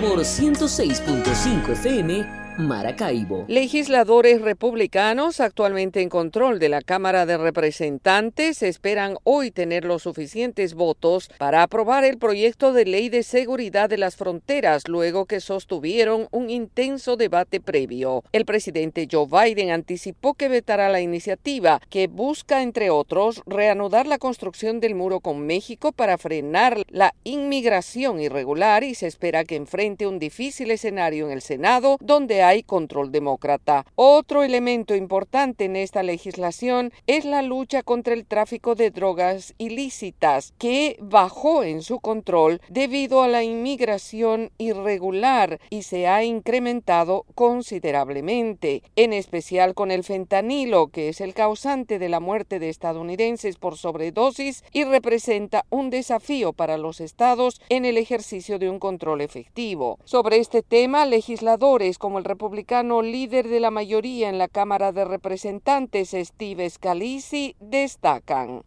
Sabor 0.00 0.20
106.5 0.20 1.72
FM 1.72 2.39
Maracaibo. 2.60 3.44
Legisladores 3.48 4.40
republicanos 4.40 5.40
actualmente 5.40 6.02
en 6.02 6.08
control 6.08 6.58
de 6.58 6.68
la 6.68 6.82
Cámara 6.82 7.26
de 7.26 7.38
Representantes 7.38 8.62
esperan 8.62 9.16
hoy 9.24 9.50
tener 9.50 9.84
los 9.84 10.02
suficientes 10.02 10.74
votos 10.74 11.30
para 11.38 11.62
aprobar 11.62 12.04
el 12.04 12.18
proyecto 12.18 12.72
de 12.72 12.84
ley 12.84 13.08
de 13.08 13.22
seguridad 13.22 13.88
de 13.88 13.98
las 13.98 14.16
fronteras 14.16 14.86
luego 14.88 15.26
que 15.26 15.40
sostuvieron 15.40 16.28
un 16.30 16.50
intenso 16.50 17.16
debate 17.16 17.60
previo. 17.60 18.22
El 18.32 18.44
presidente 18.44 19.08
Joe 19.10 19.26
Biden 19.26 19.70
anticipó 19.70 20.34
que 20.34 20.48
vetará 20.48 20.88
la 20.88 21.00
iniciativa 21.00 21.80
que 21.88 22.08
busca, 22.08 22.62
entre 22.62 22.90
otros, 22.90 23.42
reanudar 23.46 24.06
la 24.06 24.18
construcción 24.18 24.80
del 24.80 24.94
muro 24.94 25.20
con 25.20 25.46
México 25.46 25.92
para 25.92 26.18
frenar 26.18 26.82
la 26.88 27.14
inmigración 27.24 28.20
irregular 28.20 28.84
y 28.84 28.94
se 28.94 29.06
espera 29.06 29.44
que 29.44 29.56
enfrente 29.56 30.06
un 30.06 30.18
difícil 30.18 30.70
escenario 30.70 31.26
en 31.26 31.32
el 31.32 31.42
Senado 31.42 31.96
donde 32.00 32.42
hay 32.42 32.49
hay 32.50 32.64
control 32.64 33.12
demócrata. 33.12 33.86
Otro 33.94 34.42
elemento 34.42 34.96
importante 34.96 35.66
en 35.66 35.76
esta 35.76 36.02
legislación 36.02 36.92
es 37.06 37.24
la 37.24 37.42
lucha 37.42 37.84
contra 37.84 38.12
el 38.12 38.26
tráfico 38.26 38.74
de 38.74 38.90
drogas 38.90 39.54
ilícitas, 39.58 40.52
que 40.58 40.96
bajó 41.00 41.62
en 41.62 41.82
su 41.82 42.00
control 42.00 42.60
debido 42.68 43.22
a 43.22 43.28
la 43.28 43.44
inmigración 43.44 44.50
irregular 44.58 45.60
y 45.70 45.82
se 45.82 46.08
ha 46.08 46.24
incrementado 46.24 47.24
considerablemente, 47.36 48.82
en 48.96 49.12
especial 49.12 49.74
con 49.74 49.92
el 49.92 50.02
fentanilo, 50.02 50.88
que 50.88 51.08
es 51.08 51.20
el 51.20 51.34
causante 51.34 52.00
de 52.00 52.08
la 52.08 52.18
muerte 52.18 52.58
de 52.58 52.68
estadounidenses 52.68 53.58
por 53.58 53.76
sobredosis 53.76 54.64
y 54.72 54.82
representa 54.82 55.66
un 55.70 55.90
desafío 55.90 56.52
para 56.52 56.78
los 56.78 57.00
estados 57.00 57.60
en 57.68 57.84
el 57.84 57.96
ejercicio 57.96 58.58
de 58.58 58.68
un 58.68 58.80
control 58.80 59.20
efectivo. 59.20 60.00
Sobre 60.04 60.38
este 60.38 60.62
tema, 60.62 61.06
legisladores 61.06 61.96
como 61.96 62.18
el 62.18 62.24
republicano 62.40 63.02
líder 63.02 63.48
de 63.48 63.60
la 63.60 63.70
mayoría 63.70 64.30
en 64.30 64.38
la 64.38 64.48
Cámara 64.48 64.92
de 64.92 65.04
Representantes, 65.04 66.16
Steve 66.18 66.70
Scalise, 66.70 67.54
destacan. 67.60 68.62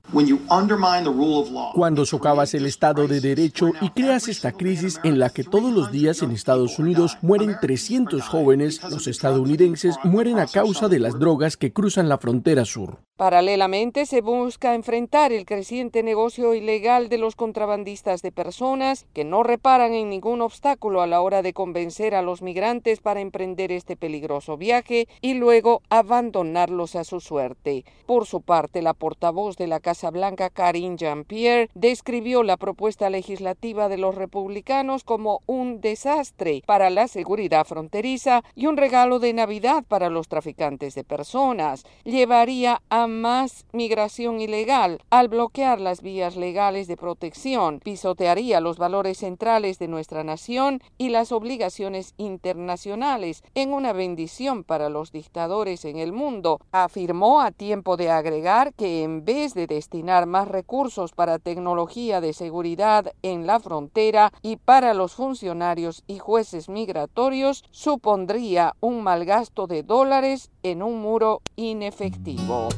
Cuando 1.74 2.06
socavas 2.06 2.54
el 2.54 2.68
Estado 2.68 3.08
de 3.08 3.20
Derecho 3.20 3.72
y 3.82 3.90
creas 3.90 4.28
esta 4.28 4.52
crisis 4.52 5.00
en 5.04 5.18
la 5.18 5.32
que 5.32 5.44
todos 5.44 5.74
los 5.74 5.92
días 5.92 6.22
en 6.22 6.30
Estados 6.30 6.78
Unidos 6.78 7.18
mueren 7.24 7.56
300 7.60 8.22
jóvenes, 8.22 8.80
los 8.92 9.08
estadounidenses 9.08 9.96
mueren 10.04 10.38
a 10.38 10.46
causa 10.46 10.88
de 10.88 11.00
las 11.00 11.18
drogas 11.18 11.58
que 11.58 11.74
cruzan 11.74 12.08
la 12.08 12.20
frontera 12.20 12.66
sur. 12.66 13.00
Paralelamente, 13.16 14.08
se 14.08 14.22
busca 14.22 14.74
enfrentar 14.74 15.32
el 15.32 15.46
creciente 15.46 16.02
negocio 16.02 16.56
ilegal 16.56 17.10
de 17.10 17.20
los 17.20 17.36
contrabandistas 17.36 18.24
de 18.24 18.32
personas 18.32 19.06
que 19.14 19.24
no 19.24 19.44
reparan 19.44 19.94
en 19.94 20.10
ningún 20.10 20.42
obstáculo 20.42 21.00
a 21.00 21.06
la 21.06 21.22
hora 21.22 21.44
de 21.44 21.54
convencer 21.54 22.16
a 22.16 22.24
los 22.24 22.42
migrantes 22.42 23.02
para 23.02 23.22
emprender 23.22 23.72
este 23.72 23.96
peligroso 23.96 24.58
viaje 24.58 25.08
y 25.22 25.36
luego 25.36 25.84
abandonarlos 25.92 26.96
a 26.96 27.04
su 27.04 27.20
suerte. 27.20 27.86
Por 28.08 28.26
su 28.26 28.42
parte, 28.42 28.82
la 28.82 28.96
portavoz 28.96 29.58
de 29.58 29.68
la 29.68 29.80
Casa 29.80 30.10
Blanca, 30.10 30.50
Karine 30.50 30.98
Jean-Pierre, 30.98 31.70
describió 31.76 32.42
la 32.42 32.58
propuesta 32.58 33.12
legislativa 33.12 33.90
de 33.90 34.00
los 34.00 34.16
republicanos 34.16 35.04
como 35.04 35.42
un 35.46 35.82
desastre 35.82 36.64
para 36.66 36.90
la 36.90 37.08
seguridad 37.08 37.66
fronteriza 37.66 38.44
y 38.56 38.66
un 38.66 38.76
regalo 38.76 39.20
de 39.20 39.34
Navidad 39.34 39.84
para 39.88 40.10
los 40.10 40.28
traficantes 40.28 40.96
de 40.96 41.04
personas. 41.04 41.86
Llevaría 42.06 42.82
a 42.90 43.03
más 43.08 43.66
migración 43.72 44.40
ilegal 44.40 45.00
al 45.10 45.28
bloquear 45.28 45.80
las 45.80 46.02
vías 46.02 46.36
legales 46.36 46.88
de 46.88 46.98
protección, 46.98 47.80
pisotearía 47.80 48.60
los 48.60 48.78
valores 48.78 49.20
centrales 49.20 49.80
de 49.80 49.88
nuestra 49.88 50.24
nación 50.24 50.82
y 50.98 51.10
las 51.10 51.32
obligaciones 51.32 52.14
internacionales 52.18 53.44
en 53.56 53.74
una 53.74 53.94
bendición 53.94 54.64
para 54.64 54.90
los 54.90 55.12
dictadores 55.12 55.86
en 55.86 55.98
el 55.98 56.14
mundo, 56.14 56.60
afirmó 56.72 57.42
a 57.42 57.52
tiempo 57.52 57.98
de 57.98 58.10
agregar 58.10 58.74
que 58.74 59.04
en 59.04 59.26
vez 59.26 59.54
de 59.54 59.68
destinar 59.68 60.26
más 60.26 60.48
recursos 60.48 61.12
para 61.12 61.40
tecnología 61.40 62.22
de 62.22 62.34
seguridad 62.34 63.14
en 63.22 63.48
la 63.48 63.60
frontera 63.60 64.32
y 64.42 64.58
para 64.58 64.94
los 64.94 65.14
funcionarios 65.14 66.04
y 66.08 66.20
jueces 66.20 66.70
migratorios, 66.70 67.64
supondría 67.72 68.76
un 68.80 69.04
mal 69.04 69.26
gasto 69.26 69.68
de 69.68 69.84
dólares 69.84 70.52
en 70.64 70.84
un 70.84 71.02
muro 71.02 71.42
inefectivo. 71.56 72.70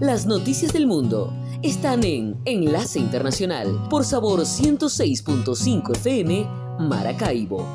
Las 0.00 0.24
noticias 0.24 0.72
del 0.72 0.86
mundo 0.86 1.30
están 1.62 2.04
en 2.04 2.40
Enlace 2.46 2.98
Internacional 2.98 3.86
por 3.90 4.02
Sabor 4.02 4.40
106.5 4.40 5.94
FM 5.94 6.46
Maracaibo. 6.78 7.66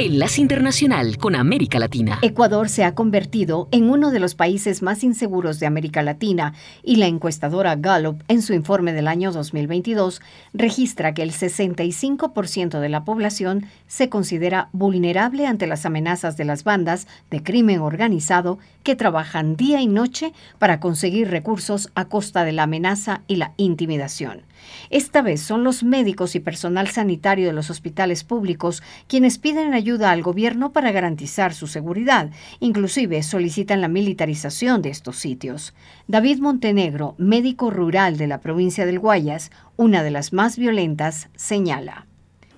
Enlace 0.00 0.40
Internacional 0.40 1.18
con 1.18 1.34
América 1.34 1.80
Latina. 1.80 2.20
Ecuador 2.22 2.68
se 2.68 2.84
ha 2.84 2.94
convertido 2.94 3.66
en 3.72 3.90
uno 3.90 4.12
de 4.12 4.20
los 4.20 4.36
países 4.36 4.80
más 4.80 5.02
inseguros 5.02 5.58
de 5.58 5.66
América 5.66 6.02
Latina 6.02 6.54
y 6.84 6.96
la 6.96 7.08
encuestadora 7.08 7.74
Gallup, 7.74 8.22
en 8.28 8.42
su 8.42 8.54
informe 8.54 8.92
del 8.92 9.08
año 9.08 9.32
2022, 9.32 10.22
registra 10.54 11.14
que 11.14 11.24
el 11.24 11.32
65% 11.32 12.78
de 12.78 12.88
la 12.88 13.04
población 13.04 13.66
se 13.88 14.08
considera 14.08 14.68
vulnerable 14.72 15.48
ante 15.48 15.66
las 15.66 15.84
amenazas 15.84 16.36
de 16.36 16.44
las 16.44 16.62
bandas 16.62 17.08
de 17.32 17.42
crimen 17.42 17.80
organizado 17.80 18.60
que 18.84 18.94
trabajan 18.94 19.56
día 19.56 19.80
y 19.80 19.88
noche 19.88 20.32
para 20.60 20.78
conseguir 20.78 21.28
recursos 21.28 21.90
a 21.96 22.04
costa 22.04 22.44
de 22.44 22.52
la 22.52 22.62
amenaza 22.62 23.22
y 23.26 23.34
la 23.34 23.52
intimidación. 23.56 24.42
Esta 24.90 25.22
vez 25.22 25.40
son 25.40 25.64
los 25.64 25.82
médicos 25.82 26.34
y 26.34 26.40
personal 26.40 26.88
sanitario 26.88 27.46
de 27.46 27.52
los 27.52 27.70
hospitales 27.70 28.24
públicos 28.24 28.82
quienes 29.06 29.38
piden 29.38 29.74
ayuda 29.74 30.10
al 30.10 30.22
gobierno 30.22 30.72
para 30.72 30.92
garantizar 30.92 31.54
su 31.54 31.66
seguridad. 31.66 32.30
Inclusive 32.60 33.22
solicitan 33.22 33.80
la 33.80 33.88
militarización 33.88 34.82
de 34.82 34.90
estos 34.90 35.16
sitios. 35.16 35.74
David 36.06 36.38
Montenegro, 36.38 37.14
médico 37.18 37.70
rural 37.70 38.16
de 38.16 38.26
la 38.26 38.40
provincia 38.40 38.86
del 38.86 38.98
Guayas, 38.98 39.50
una 39.76 40.02
de 40.02 40.10
las 40.10 40.32
más 40.32 40.58
violentas, 40.58 41.28
señala 41.36 42.06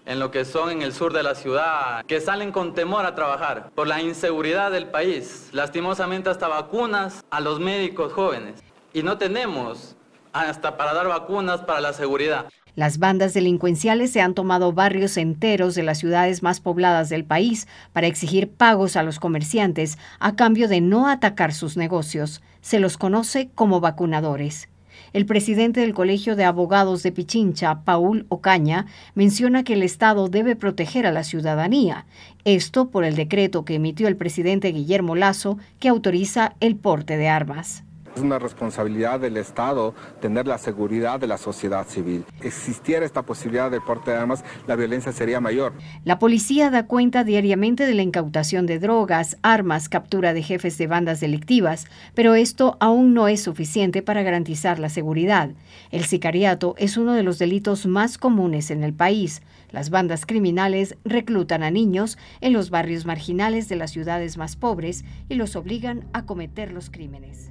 en 0.06 0.18
lo 0.18 0.32
que 0.32 0.44
son 0.44 0.70
en 0.70 0.82
el 0.82 0.92
sur 0.92 1.12
de 1.12 1.22
la 1.22 1.36
ciudad, 1.36 2.04
que 2.04 2.20
salen 2.20 2.50
con 2.50 2.74
temor 2.74 3.06
a 3.06 3.14
trabajar 3.14 3.70
por 3.76 3.86
la 3.86 4.02
inseguridad 4.02 4.72
del 4.72 4.88
país, 4.88 5.48
lastimosamente 5.52 6.30
hasta 6.30 6.48
vacunas 6.48 7.24
a 7.30 7.38
los 7.38 7.60
médicos 7.60 8.12
jóvenes. 8.12 8.60
Y 8.92 9.04
no 9.04 9.18
tenemos 9.18 9.96
hasta 10.32 10.76
para 10.76 10.94
dar 10.94 11.08
vacunas 11.08 11.62
para 11.62 11.80
la 11.80 11.92
seguridad. 11.92 12.46
Las 12.76 12.98
bandas 12.98 13.34
delincuenciales 13.34 14.12
se 14.12 14.20
han 14.20 14.34
tomado 14.34 14.72
barrios 14.72 15.16
enteros 15.16 15.74
de 15.74 15.82
las 15.82 15.98
ciudades 15.98 16.42
más 16.42 16.60
pobladas 16.60 17.08
del 17.08 17.24
país 17.24 17.66
para 17.92 18.06
exigir 18.06 18.48
pagos 18.48 18.96
a 18.96 19.02
los 19.02 19.18
comerciantes 19.18 19.98
a 20.18 20.36
cambio 20.36 20.68
de 20.68 20.80
no 20.80 21.08
atacar 21.08 21.52
sus 21.52 21.76
negocios. 21.76 22.40
Se 22.60 22.78
los 22.78 22.96
conoce 22.96 23.50
como 23.54 23.80
vacunadores. 23.80 24.68
El 25.12 25.26
presidente 25.26 25.80
del 25.80 25.94
Colegio 25.94 26.36
de 26.36 26.44
Abogados 26.44 27.02
de 27.02 27.10
Pichincha, 27.10 27.82
Paul 27.84 28.26
Ocaña, 28.28 28.86
menciona 29.14 29.64
que 29.64 29.72
el 29.72 29.82
Estado 29.82 30.28
debe 30.28 30.54
proteger 30.54 31.06
a 31.06 31.12
la 31.12 31.24
ciudadanía. 31.24 32.06
Esto 32.44 32.90
por 32.90 33.04
el 33.04 33.16
decreto 33.16 33.64
que 33.64 33.74
emitió 33.74 34.06
el 34.06 34.16
presidente 34.16 34.68
Guillermo 34.68 35.16
Lazo 35.16 35.58
que 35.80 35.88
autoriza 35.88 36.54
el 36.60 36.76
porte 36.76 37.16
de 37.16 37.28
armas. 37.28 37.82
Es 38.16 38.22
una 38.22 38.38
responsabilidad 38.38 39.20
del 39.20 39.36
Estado 39.36 39.94
tener 40.20 40.46
la 40.46 40.58
seguridad 40.58 41.20
de 41.20 41.28
la 41.28 41.38
sociedad 41.38 41.86
civil. 41.86 42.24
Existiera 42.42 43.06
esta 43.06 43.22
posibilidad 43.22 43.70
de 43.70 43.80
porte 43.80 44.10
de 44.10 44.16
armas, 44.16 44.44
la 44.66 44.76
violencia 44.76 45.12
sería 45.12 45.40
mayor. 45.40 45.72
La 46.04 46.18
policía 46.18 46.70
da 46.70 46.86
cuenta 46.86 47.22
diariamente 47.22 47.86
de 47.86 47.94
la 47.94 48.02
incautación 48.02 48.66
de 48.66 48.80
drogas, 48.80 49.36
armas, 49.42 49.88
captura 49.88 50.32
de 50.32 50.42
jefes 50.42 50.76
de 50.76 50.88
bandas 50.88 51.20
delictivas, 51.20 51.86
pero 52.14 52.34
esto 52.34 52.76
aún 52.80 53.14
no 53.14 53.28
es 53.28 53.42
suficiente 53.42 54.02
para 54.02 54.22
garantizar 54.22 54.78
la 54.78 54.88
seguridad. 54.88 55.50
El 55.92 56.04
sicariato 56.04 56.74
es 56.78 56.96
uno 56.96 57.14
de 57.14 57.22
los 57.22 57.38
delitos 57.38 57.86
más 57.86 58.18
comunes 58.18 58.70
en 58.70 58.82
el 58.82 58.92
país. 58.92 59.42
Las 59.70 59.90
bandas 59.90 60.26
criminales 60.26 60.96
reclutan 61.04 61.62
a 61.62 61.70
niños 61.70 62.18
en 62.40 62.52
los 62.52 62.70
barrios 62.70 63.06
marginales 63.06 63.68
de 63.68 63.76
las 63.76 63.92
ciudades 63.92 64.36
más 64.36 64.56
pobres 64.56 65.04
y 65.28 65.36
los 65.36 65.54
obligan 65.54 66.08
a 66.12 66.26
cometer 66.26 66.72
los 66.72 66.90
crímenes. 66.90 67.49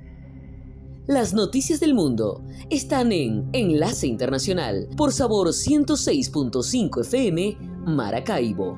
Las 1.10 1.34
noticias 1.34 1.80
del 1.80 1.95
mundo 1.95 2.43
están 2.69 3.12
en 3.12 3.50
Enlace 3.52 4.06
Internacional 4.06 4.88
por 4.95 5.12
Sabor 5.12 5.48
106.5 5.48 7.02
FM 7.02 7.58
Maracaibo. 7.88 8.78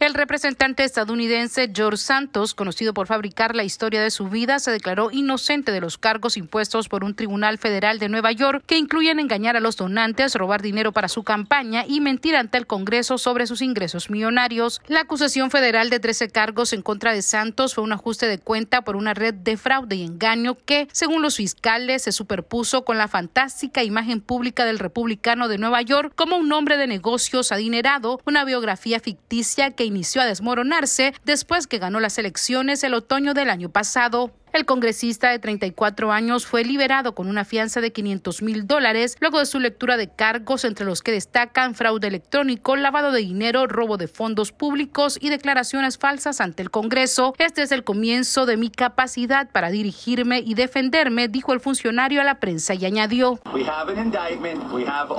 El 0.00 0.14
representante 0.14 0.82
estadounidense 0.82 1.70
George 1.74 1.98
Santos, 1.98 2.54
conocido 2.54 2.94
por 2.94 3.06
fabricar 3.06 3.54
la 3.54 3.64
historia 3.64 4.00
de 4.00 4.10
su 4.10 4.30
vida, 4.30 4.58
se 4.58 4.70
declaró 4.70 5.10
inocente 5.10 5.72
de 5.72 5.82
los 5.82 5.98
cargos 5.98 6.38
impuestos 6.38 6.88
por 6.88 7.04
un 7.04 7.14
tribunal 7.14 7.58
federal 7.58 7.98
de 7.98 8.08
Nueva 8.08 8.32
York 8.32 8.64
que 8.64 8.78
incluyen 8.78 9.20
engañar 9.20 9.58
a 9.58 9.60
los 9.60 9.76
donantes, 9.76 10.34
robar 10.36 10.62
dinero 10.62 10.92
para 10.92 11.08
su 11.08 11.22
campaña 11.22 11.84
y 11.86 12.00
mentir 12.00 12.34
ante 12.34 12.56
el 12.56 12.66
Congreso 12.66 13.18
sobre 13.18 13.46
sus 13.46 13.60
ingresos 13.60 14.08
millonarios. 14.08 14.80
La 14.86 15.00
acusación 15.00 15.50
federal 15.50 15.90
de 15.90 16.00
13 16.00 16.30
cargos 16.30 16.72
en 16.72 16.80
contra 16.80 17.12
de 17.12 17.20
Santos 17.20 17.74
fue 17.74 17.84
un 17.84 17.92
ajuste 17.92 18.26
de 18.26 18.38
cuenta 18.38 18.80
por 18.80 18.96
una 18.96 19.12
red 19.12 19.34
de 19.34 19.58
fraude 19.58 19.96
y 19.96 20.02
engaño 20.02 20.56
que, 20.64 20.88
según 20.92 21.20
los 21.20 21.36
fiscales, 21.36 22.04
se 22.04 22.12
superpuso 22.12 22.86
con 22.86 22.96
la 22.96 23.06
fantástica 23.06 23.84
imagen 23.84 24.22
pública 24.22 24.64
del 24.64 24.78
republicano 24.78 25.46
de 25.46 25.58
Nueva 25.58 25.82
York 25.82 26.14
como 26.16 26.38
un 26.38 26.50
hombre 26.52 26.78
de 26.78 26.86
negocios 26.86 27.52
adinerado, 27.52 28.18
una 28.24 28.46
biografía 28.46 28.98
ficticia 28.98 29.72
que 29.72 29.89
inició 29.90 30.22
a 30.22 30.26
desmoronarse 30.26 31.14
después 31.24 31.66
que 31.66 31.78
ganó 31.78 32.00
las 32.00 32.18
elecciones 32.18 32.82
el 32.84 32.94
otoño 32.94 33.34
del 33.34 33.50
año 33.50 33.70
pasado. 33.70 34.32
El 34.52 34.64
congresista 34.64 35.30
de 35.30 35.38
34 35.38 36.10
años 36.10 36.44
fue 36.44 36.64
liberado 36.64 37.14
con 37.14 37.28
una 37.28 37.44
fianza 37.44 37.80
de 37.80 37.92
500 37.92 38.42
mil 38.42 38.66
dólares 38.66 39.16
luego 39.20 39.38
de 39.38 39.46
su 39.46 39.60
lectura 39.60 39.96
de 39.96 40.08
cargos 40.12 40.64
entre 40.64 40.84
los 40.84 41.02
que 41.02 41.12
destacan 41.12 41.76
fraude 41.76 42.08
electrónico, 42.08 42.74
lavado 42.74 43.12
de 43.12 43.20
dinero, 43.20 43.68
robo 43.68 43.96
de 43.96 44.08
fondos 44.08 44.50
públicos 44.50 45.18
y 45.20 45.30
declaraciones 45.30 45.98
falsas 45.98 46.40
ante 46.40 46.62
el 46.62 46.70
Congreso. 46.70 47.32
Este 47.38 47.62
es 47.62 47.70
el 47.70 47.84
comienzo 47.84 48.44
de 48.44 48.56
mi 48.56 48.70
capacidad 48.70 49.48
para 49.50 49.70
dirigirme 49.70 50.40
y 50.40 50.54
defenderme, 50.54 51.28
dijo 51.28 51.52
el 51.52 51.60
funcionario 51.60 52.20
a 52.20 52.24
la 52.24 52.40
prensa 52.40 52.74
y 52.74 52.84
añadió. 52.84 53.38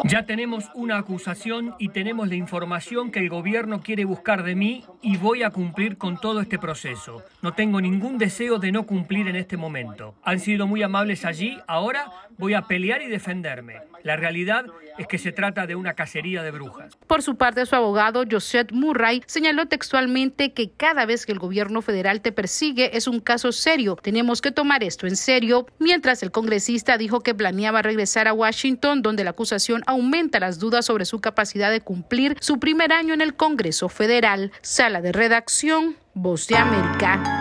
Ya 0.04 0.26
tenemos 0.26 0.66
una 0.76 0.98
acusación 0.98 1.74
y 1.80 1.90
tenemos 1.90 2.28
la 2.28 2.36
información 2.36 3.12
que 3.12 3.20
el 3.20 3.30
gobierno 3.30 3.82
quiere 3.82 4.04
buscar 4.04 4.44
de 4.44 4.56
mí 4.56 4.84
y 5.02 5.16
voy 5.16 5.44
a 5.44 5.52
cumplir 5.52 5.98
con 5.98 6.20
todo 6.20 6.42
este 6.42 6.60
proceso. 6.60 7.24
No 7.42 7.54
tengo 7.54 7.80
ningún 7.80 8.18
deseo 8.18 8.60
de 8.60 8.74
no 8.74 8.86
cumplir 8.86 9.21
en 9.28 9.36
este 9.36 9.58
momento. 9.58 10.16
Han 10.24 10.40
sido 10.40 10.68
muy 10.68 10.84
amables 10.84 11.26
allí, 11.26 11.58
ahora 11.68 12.12
voy 12.38 12.54
a 12.54 12.64
pelear 12.64 13.02
y 13.02 13.08
defenderme. 13.08 13.82
La 14.04 14.16
realidad 14.16 14.66
es 14.98 15.08
que 15.08 15.18
se 15.18 15.32
trata 15.32 15.68
de 15.68 15.76
una 15.76 15.94
cacería 15.94 16.44
de 16.44 16.52
brujas. 16.52 16.98
Por 17.08 17.22
su 17.22 17.36
parte, 17.36 17.66
su 17.66 17.76
abogado, 17.76 18.24
Joseph 18.30 18.72
Murray, 18.72 19.22
señaló 19.26 19.68
textualmente 19.68 20.54
que 20.54 20.72
cada 20.72 21.06
vez 21.06 21.26
que 21.26 21.32
el 21.32 21.40
gobierno 21.40 21.82
federal 21.82 22.22
te 22.22 22.32
persigue 22.32 22.98
es 22.98 23.08
un 23.08 23.20
caso 23.20 23.52
serio. 23.52 23.96
Tenemos 24.02 24.42
que 24.42 24.52
tomar 24.52 24.84
esto 24.84 25.08
en 25.08 25.16
serio. 25.16 25.68
Mientras 25.80 26.24
el 26.24 26.32
congresista 26.32 26.98
dijo 26.98 27.22
que 27.22 27.36
planeaba 27.36 27.82
regresar 27.82 28.28
a 28.28 28.34
Washington, 28.34 29.02
donde 29.02 29.24
la 29.24 29.32
acusación 29.32 29.84
aumenta 29.86 30.40
las 30.40 30.60
dudas 30.60 30.86
sobre 30.86 31.06
su 31.06 31.22
capacidad 31.22 31.72
de 31.72 31.82
cumplir 31.82 32.38
su 32.40 32.60
primer 32.60 32.92
año 32.92 33.14
en 33.14 33.22
el 33.22 33.36
Congreso 33.36 33.90
Federal. 33.90 34.52
Sala 34.62 35.02
de 35.02 35.12
redacción, 35.12 35.96
Voz 36.14 36.48
de 36.48 36.58
América. 36.58 37.41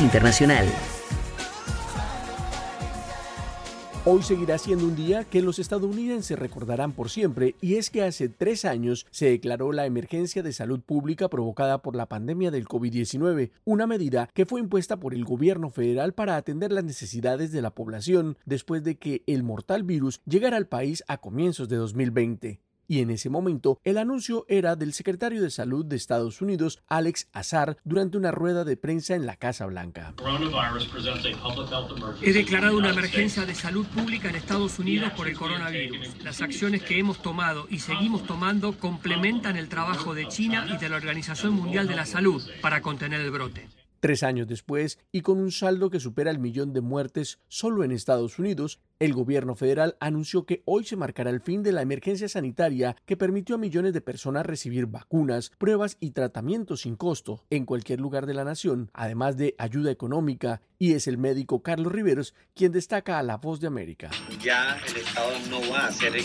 Internacional. 0.00 0.66
Hoy 4.04 4.22
seguirá 4.22 4.58
siendo 4.58 4.86
un 4.86 4.96
día 4.96 5.24
que 5.24 5.42
los 5.42 5.58
estadounidenses 5.58 6.38
recordarán 6.38 6.92
por 6.92 7.10
siempre 7.10 7.54
y 7.60 7.74
es 7.74 7.90
que 7.90 8.02
hace 8.02 8.28
tres 8.28 8.64
años 8.64 9.06
se 9.10 9.26
declaró 9.26 9.70
la 9.70 9.86
emergencia 9.86 10.42
de 10.42 10.52
salud 10.52 10.80
pública 10.80 11.28
provocada 11.28 11.82
por 11.82 11.94
la 11.94 12.06
pandemia 12.06 12.50
del 12.50 12.66
COVID-19, 12.66 13.50
una 13.64 13.86
medida 13.86 14.28
que 14.34 14.46
fue 14.46 14.60
impuesta 14.60 14.96
por 14.98 15.14
el 15.14 15.24
gobierno 15.24 15.70
federal 15.70 16.14
para 16.14 16.36
atender 16.36 16.72
las 16.72 16.84
necesidades 16.84 17.52
de 17.52 17.62
la 17.62 17.70
población 17.70 18.38
después 18.44 18.82
de 18.82 18.96
que 18.96 19.22
el 19.26 19.42
mortal 19.42 19.84
virus 19.84 20.20
llegara 20.26 20.56
al 20.56 20.66
país 20.66 21.04
a 21.06 21.18
comienzos 21.18 21.68
de 21.68 21.76
2020 21.76 22.60
y 22.92 23.00
en 23.00 23.10
ese 23.10 23.30
momento 23.30 23.80
el 23.84 23.96
anuncio 23.96 24.44
era 24.48 24.76
del 24.76 24.92
secretario 24.92 25.40
de 25.40 25.50
Salud 25.50 25.86
de 25.86 25.96
Estados 25.96 26.42
Unidos, 26.42 26.82
Alex 26.88 27.26
Azar, 27.32 27.78
durante 27.84 28.18
una 28.18 28.32
rueda 28.32 28.66
de 28.66 28.76
prensa 28.76 29.14
en 29.14 29.24
la 29.24 29.36
Casa 29.36 29.64
Blanca. 29.64 30.12
He 32.20 32.32
declarado 32.34 32.76
una 32.76 32.90
emergencia 32.90 33.46
de 33.46 33.54
salud 33.54 33.86
pública 33.86 34.28
en 34.28 34.34
Estados 34.34 34.78
Unidos 34.78 35.10
por 35.16 35.26
el 35.26 35.38
coronavirus. 35.38 36.22
Las 36.22 36.42
acciones 36.42 36.82
que 36.82 36.98
hemos 36.98 37.22
tomado 37.22 37.66
y 37.70 37.78
seguimos 37.78 38.26
tomando 38.26 38.78
complementan 38.78 39.56
el 39.56 39.70
trabajo 39.70 40.14
de 40.14 40.28
China 40.28 40.66
y 40.70 40.76
de 40.76 40.90
la 40.90 40.96
Organización 40.96 41.54
Mundial 41.54 41.88
de 41.88 41.96
la 41.96 42.04
Salud 42.04 42.42
para 42.60 42.82
contener 42.82 43.22
el 43.22 43.30
brote. 43.30 43.70
Tres 44.02 44.24
años 44.24 44.48
después, 44.48 44.98
y 45.12 45.20
con 45.20 45.38
un 45.38 45.52
saldo 45.52 45.88
que 45.88 46.00
supera 46.00 46.32
el 46.32 46.40
millón 46.40 46.72
de 46.72 46.80
muertes 46.80 47.38
solo 47.46 47.84
en 47.84 47.92
Estados 47.92 48.36
Unidos, 48.40 48.80
el 48.98 49.12
gobierno 49.12 49.54
federal 49.54 49.96
anunció 50.00 50.44
que 50.44 50.64
hoy 50.64 50.82
se 50.82 50.96
marcará 50.96 51.30
el 51.30 51.40
fin 51.40 51.62
de 51.62 51.70
la 51.70 51.82
emergencia 51.82 52.28
sanitaria 52.28 52.96
que 53.06 53.16
permitió 53.16 53.54
a 53.54 53.58
millones 53.58 53.92
de 53.92 54.00
personas 54.00 54.44
recibir 54.44 54.86
vacunas, 54.86 55.52
pruebas 55.56 55.98
y 56.00 56.10
tratamientos 56.10 56.80
sin 56.80 56.96
costo 56.96 57.44
en 57.48 57.64
cualquier 57.64 58.00
lugar 58.00 58.26
de 58.26 58.34
la 58.34 58.42
nación, 58.42 58.90
además 58.92 59.36
de 59.36 59.54
ayuda 59.56 59.92
económica, 59.92 60.62
y 60.80 60.94
es 60.94 61.06
el 61.06 61.16
médico 61.16 61.62
Carlos 61.62 61.92
Riveros 61.92 62.34
quien 62.56 62.72
destaca 62.72 63.20
a 63.20 63.22
La 63.22 63.36
Voz 63.36 63.60
de 63.60 63.68
América. 63.68 64.10
Ya 64.42 64.80
el 64.84 64.96
Estado 64.96 65.30
no 65.48 65.60
va 65.70 65.86
a 65.86 65.92
ser 65.92 66.16
el 66.16 66.24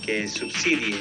que, 0.00 0.26
subsidie 0.26 0.96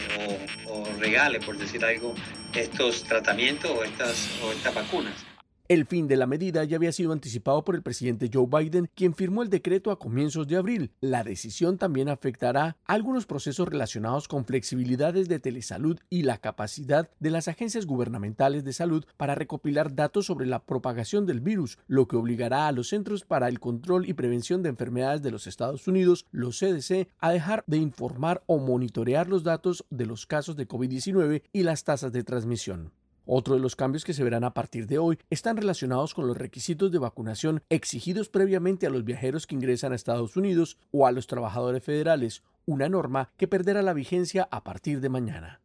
o, 0.68 0.84
regale, 1.00 1.40
por 1.40 1.58
decir 1.58 1.86
algo, 1.86 2.14
estos 2.54 3.06
tratamientos 3.06 3.72
o 3.72 3.86
estas 3.86 4.76
vacunas 4.76 5.27
el 5.70 5.86
fin 5.86 6.08
de 6.08 6.16
la 6.16 6.28
medida 6.28 6.64
ya 6.64 6.78
había 6.78 6.92
sido 6.92 7.12
anticipado 7.12 7.64
por 7.64 7.76
el 7.76 7.82
presidente 7.82 8.30
Joe 8.34 8.48
Biden, 8.48 8.90
quien 8.96 9.14
firmó 9.14 9.44
el 9.44 9.50
decreto 9.50 9.92
a 9.92 10.00
comienzos 10.00 10.48
de 10.48 10.56
abril. 10.56 10.92
La 11.02 11.24
decisión 11.24 11.78
también 11.78 12.10
afectará 12.10 12.78
algunos 12.86 13.26
procesos 13.26 13.68
relacionados 13.68 14.28
con 14.28 14.46
flexibilidades 14.46 15.28
de 15.28 15.40
telesalud 15.40 16.00
y 16.10 16.24
la 16.24 16.38
capacidad 16.38 17.10
de 17.20 17.32
las 17.32 17.48
agencias 17.48 17.86
gubernamentales 17.86 18.64
de 18.64 18.74
salud 18.74 19.06
para 19.18 19.36
recopilar 19.36 19.94
datos 19.94 20.26
sobre 20.26 20.46
la 20.46 20.64
propagación 20.64 21.26
del 21.26 21.42
virus, 21.42 21.78
lo 21.88 22.08
que 22.08 22.16
obligará 22.16 22.68
a 22.68 22.72
los 22.72 22.90
Centros 22.90 23.26
para 23.26 23.48
el 23.48 23.60
Control 23.60 24.08
y 24.08 24.14
Prevención 24.14 24.64
de 24.64 24.70
Enfermedades 24.70 25.22
de 25.22 25.32
los 25.32 25.48
Estados 25.48 25.88
Unidos, 25.88 26.26
los 26.32 26.60
CDC, 26.60 27.10
a 27.20 27.32
dejar 27.32 27.64
de 27.68 27.78
informar 27.78 28.44
o 28.46 28.58
monitorear 28.58 29.28
los 29.28 29.44
datos 29.44 29.86
de 29.90 30.06
los 30.06 30.26
casos 30.26 30.56
de 30.56 30.68
COVID-19 30.68 31.44
y 31.52 31.64
las 31.64 31.84
tasas 31.84 32.12
de 32.12 32.24
transmisión. 32.24 32.92
Otro 33.30 33.56
de 33.56 33.60
los 33.60 33.76
cambios 33.76 34.06
que 34.06 34.14
se 34.14 34.24
verán 34.24 34.46
a 34.46 34.54
partir 34.54 34.88
de 34.88 35.00
hoy 35.00 35.20
están 35.30 35.58
relacionados 35.58 36.14
con 36.14 36.28
los 36.28 36.38
requisitos 36.38 36.94
de 36.94 36.98
vacunación 36.98 37.62
exigidos 37.70 38.30
previamente 38.30 38.88
a 38.88 38.90
los 38.90 39.04
viajeros 39.04 39.46
que 39.46 39.56
ingresan 39.56 39.92
a 39.92 39.96
Estados 39.96 40.38
Unidos 40.38 40.78
o 40.92 41.06
a 41.06 41.12
los 41.12 41.28
trabajadores 41.28 41.84
federales, 41.84 42.44
una 42.66 42.88
norma 42.88 43.30
que 43.36 43.50
perderá 43.50 43.82
la 43.82 43.92
vigencia 43.92 44.48
a 44.50 44.64
partir 44.64 45.02
de 45.02 45.10
mañana. 45.10 45.60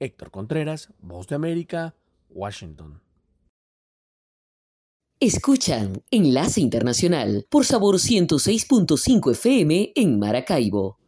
Héctor 0.00 0.32
Contreras, 0.32 0.92
Voz 0.98 1.28
de 1.28 1.36
América, 1.36 1.94
Washington. 2.28 3.00
Escuchan 5.20 6.02
Enlace 6.10 6.60
Internacional 6.60 7.46
por 7.48 7.64
Sabor 7.64 7.96
106.5 7.96 9.30
FM 9.30 9.92
en 9.94 10.18
Maracaibo. 10.18 10.98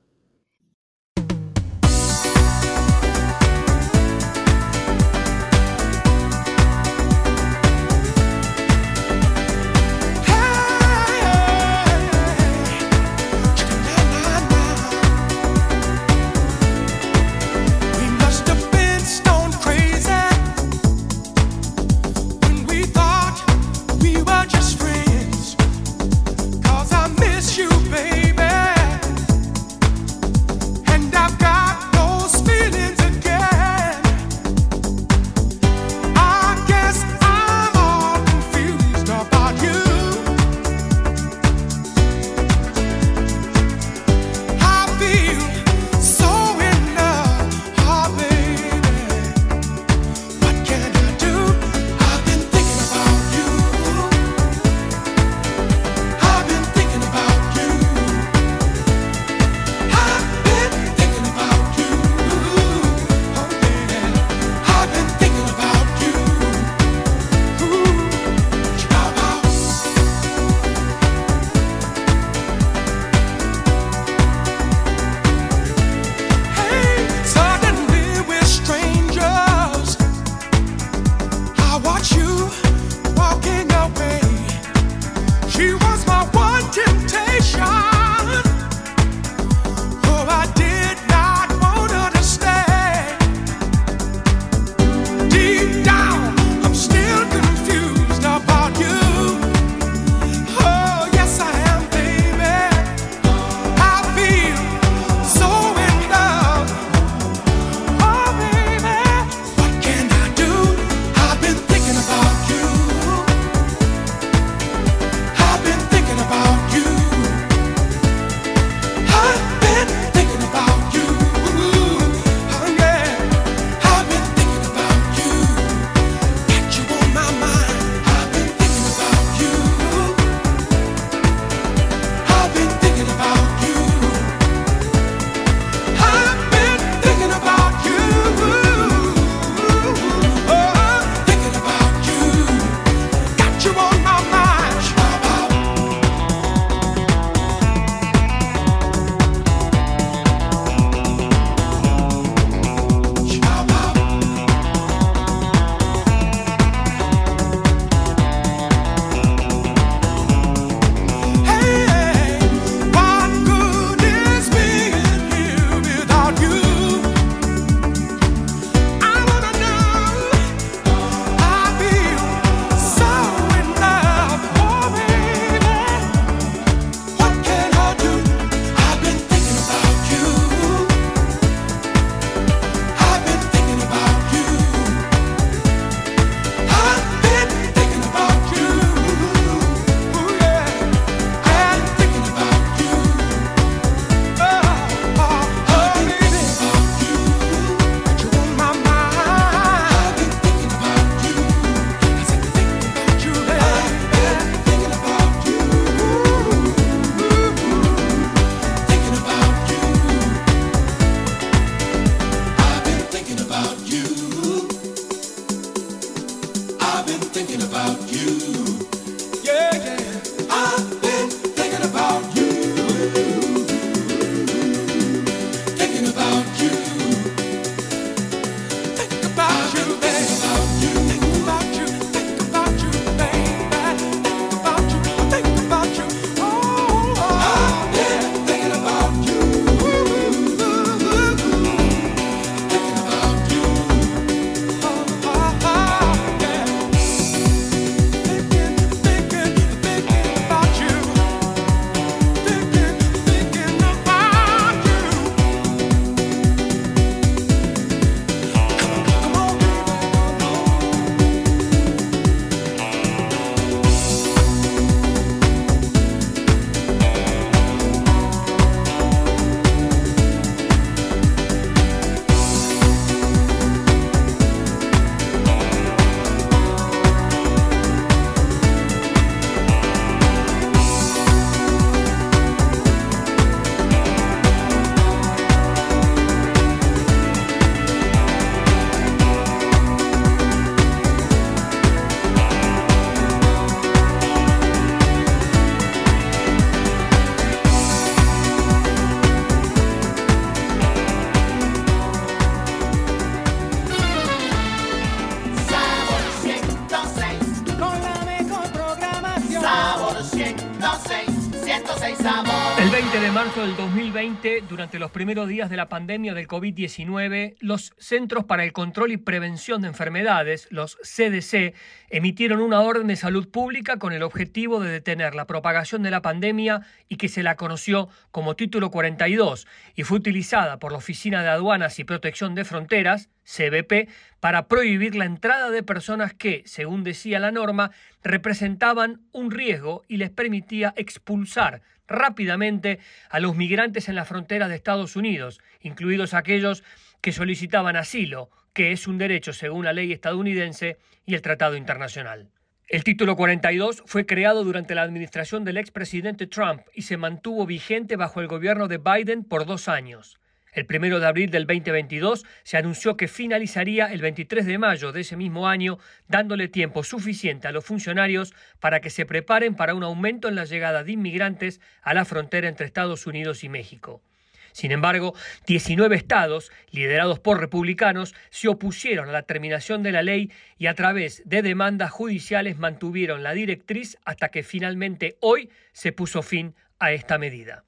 El 312.08 312.88
20 312.88 313.20
de 313.20 313.30
marzo 313.30 313.60
del 313.60 313.76
2020, 313.76 314.62
durante 314.66 314.98
los 314.98 315.10
primeros 315.10 315.46
días 315.46 315.68
de 315.68 315.76
la 315.76 315.90
pandemia 315.90 316.32
del 316.32 316.48
COVID-19, 316.48 317.56
los 317.60 317.92
Centros 317.98 318.44
para 318.46 318.64
el 318.64 318.72
Control 318.72 319.12
y 319.12 319.18
Prevención 319.18 319.82
de 319.82 319.88
Enfermedades, 319.88 320.68
los 320.70 320.96
CDC, 321.02 321.74
emitieron 322.08 322.60
una 322.60 322.80
orden 322.80 323.08
de 323.08 323.16
salud 323.16 323.50
pública 323.50 323.98
con 323.98 324.14
el 324.14 324.22
objetivo 324.22 324.80
de 324.80 324.90
detener 324.90 325.34
la 325.34 325.46
propagación 325.46 326.02
de 326.02 326.10
la 326.10 326.22
pandemia 326.22 326.80
y 327.10 327.16
que 327.16 327.28
se 327.28 327.42
la 327.42 327.56
conoció 327.56 328.08
como 328.30 328.56
Título 328.56 328.90
42 328.90 329.66
y 329.94 330.04
fue 330.04 330.16
utilizada 330.16 330.78
por 330.78 330.92
la 330.92 330.98
Oficina 330.98 331.42
de 331.42 331.50
Aduanas 331.50 331.98
y 331.98 332.04
Protección 332.04 332.54
de 332.54 332.64
Fronteras, 332.64 333.28
CBP, 333.44 334.08
para 334.40 334.66
prohibir 334.66 335.14
la 335.14 335.24
entrada 335.26 335.70
de 335.70 335.82
personas 335.82 336.32
que, 336.32 336.62
según 336.64 337.04
decía 337.04 337.38
la 337.38 337.50
norma, 337.50 337.90
representaban 338.22 339.20
un 339.32 339.50
riesgo 339.50 340.04
y 340.08 340.16
les 340.18 340.30
permitía 340.30 340.94
expulsar 340.96 341.82
rápidamente 342.08 342.98
a 343.30 343.38
los 343.38 343.54
migrantes 343.54 344.08
en 344.08 344.14
la 344.14 344.24
frontera 344.24 344.68
de 344.68 344.74
Estados 344.74 345.14
Unidos, 345.14 345.60
incluidos 345.80 346.34
aquellos 346.34 346.82
que 347.20 347.32
solicitaban 347.32 347.96
asilo, 347.96 348.50
que 348.72 348.92
es 348.92 349.06
un 349.06 349.18
derecho 349.18 349.52
según 349.52 349.84
la 349.84 349.92
ley 349.92 350.12
estadounidense 350.12 350.98
y 351.26 351.34
el 351.34 351.42
Tratado 351.42 351.76
Internacional. 351.76 352.48
El 352.88 353.04
título 353.04 353.36
42 353.36 354.02
fue 354.06 354.24
creado 354.24 354.64
durante 354.64 354.94
la 354.94 355.02
administración 355.02 355.62
del 355.62 355.76
expresidente 355.76 356.46
Trump 356.46 356.80
y 356.94 357.02
se 357.02 357.18
mantuvo 357.18 357.66
vigente 357.66 358.16
bajo 358.16 358.40
el 358.40 358.48
gobierno 358.48 358.88
de 358.88 358.96
Biden 358.96 359.44
por 359.44 359.66
dos 359.66 359.88
años. 359.88 360.38
El 360.78 360.86
primero 360.86 361.18
de 361.18 361.26
abril 361.26 361.50
del 361.50 361.66
2022 361.66 362.46
se 362.62 362.76
anunció 362.76 363.16
que 363.16 363.26
finalizaría 363.26 364.06
el 364.12 364.20
23 364.20 364.64
de 364.64 364.78
mayo 364.78 365.10
de 365.10 365.22
ese 365.22 365.36
mismo 365.36 365.66
año, 365.66 365.98
dándole 366.28 366.68
tiempo 366.68 367.02
suficiente 367.02 367.66
a 367.66 367.72
los 367.72 367.84
funcionarios 367.84 368.54
para 368.78 369.00
que 369.00 369.10
se 369.10 369.26
preparen 369.26 369.74
para 369.74 369.96
un 369.96 370.04
aumento 370.04 370.46
en 370.46 370.54
la 370.54 370.66
llegada 370.66 371.02
de 371.02 371.10
inmigrantes 371.10 371.80
a 372.00 372.14
la 372.14 372.24
frontera 372.24 372.68
entre 372.68 372.86
Estados 372.86 373.26
Unidos 373.26 373.64
y 373.64 373.68
México. 373.68 374.22
Sin 374.70 374.92
embargo, 374.92 375.34
19 375.66 376.14
estados, 376.14 376.70
liderados 376.92 377.40
por 377.40 377.58
republicanos, 377.58 378.36
se 378.50 378.68
opusieron 378.68 379.28
a 379.30 379.32
la 379.32 379.42
terminación 379.42 380.04
de 380.04 380.12
la 380.12 380.22
ley 380.22 380.52
y 380.78 380.86
a 380.86 380.94
través 380.94 381.42
de 381.44 381.62
demandas 381.62 382.12
judiciales 382.12 382.78
mantuvieron 382.78 383.42
la 383.42 383.52
directriz 383.52 384.16
hasta 384.24 384.50
que 384.50 384.62
finalmente 384.62 385.38
hoy 385.40 385.70
se 385.90 386.12
puso 386.12 386.42
fin 386.42 386.76
a 387.00 387.10
esta 387.10 387.36
medida. 387.36 387.82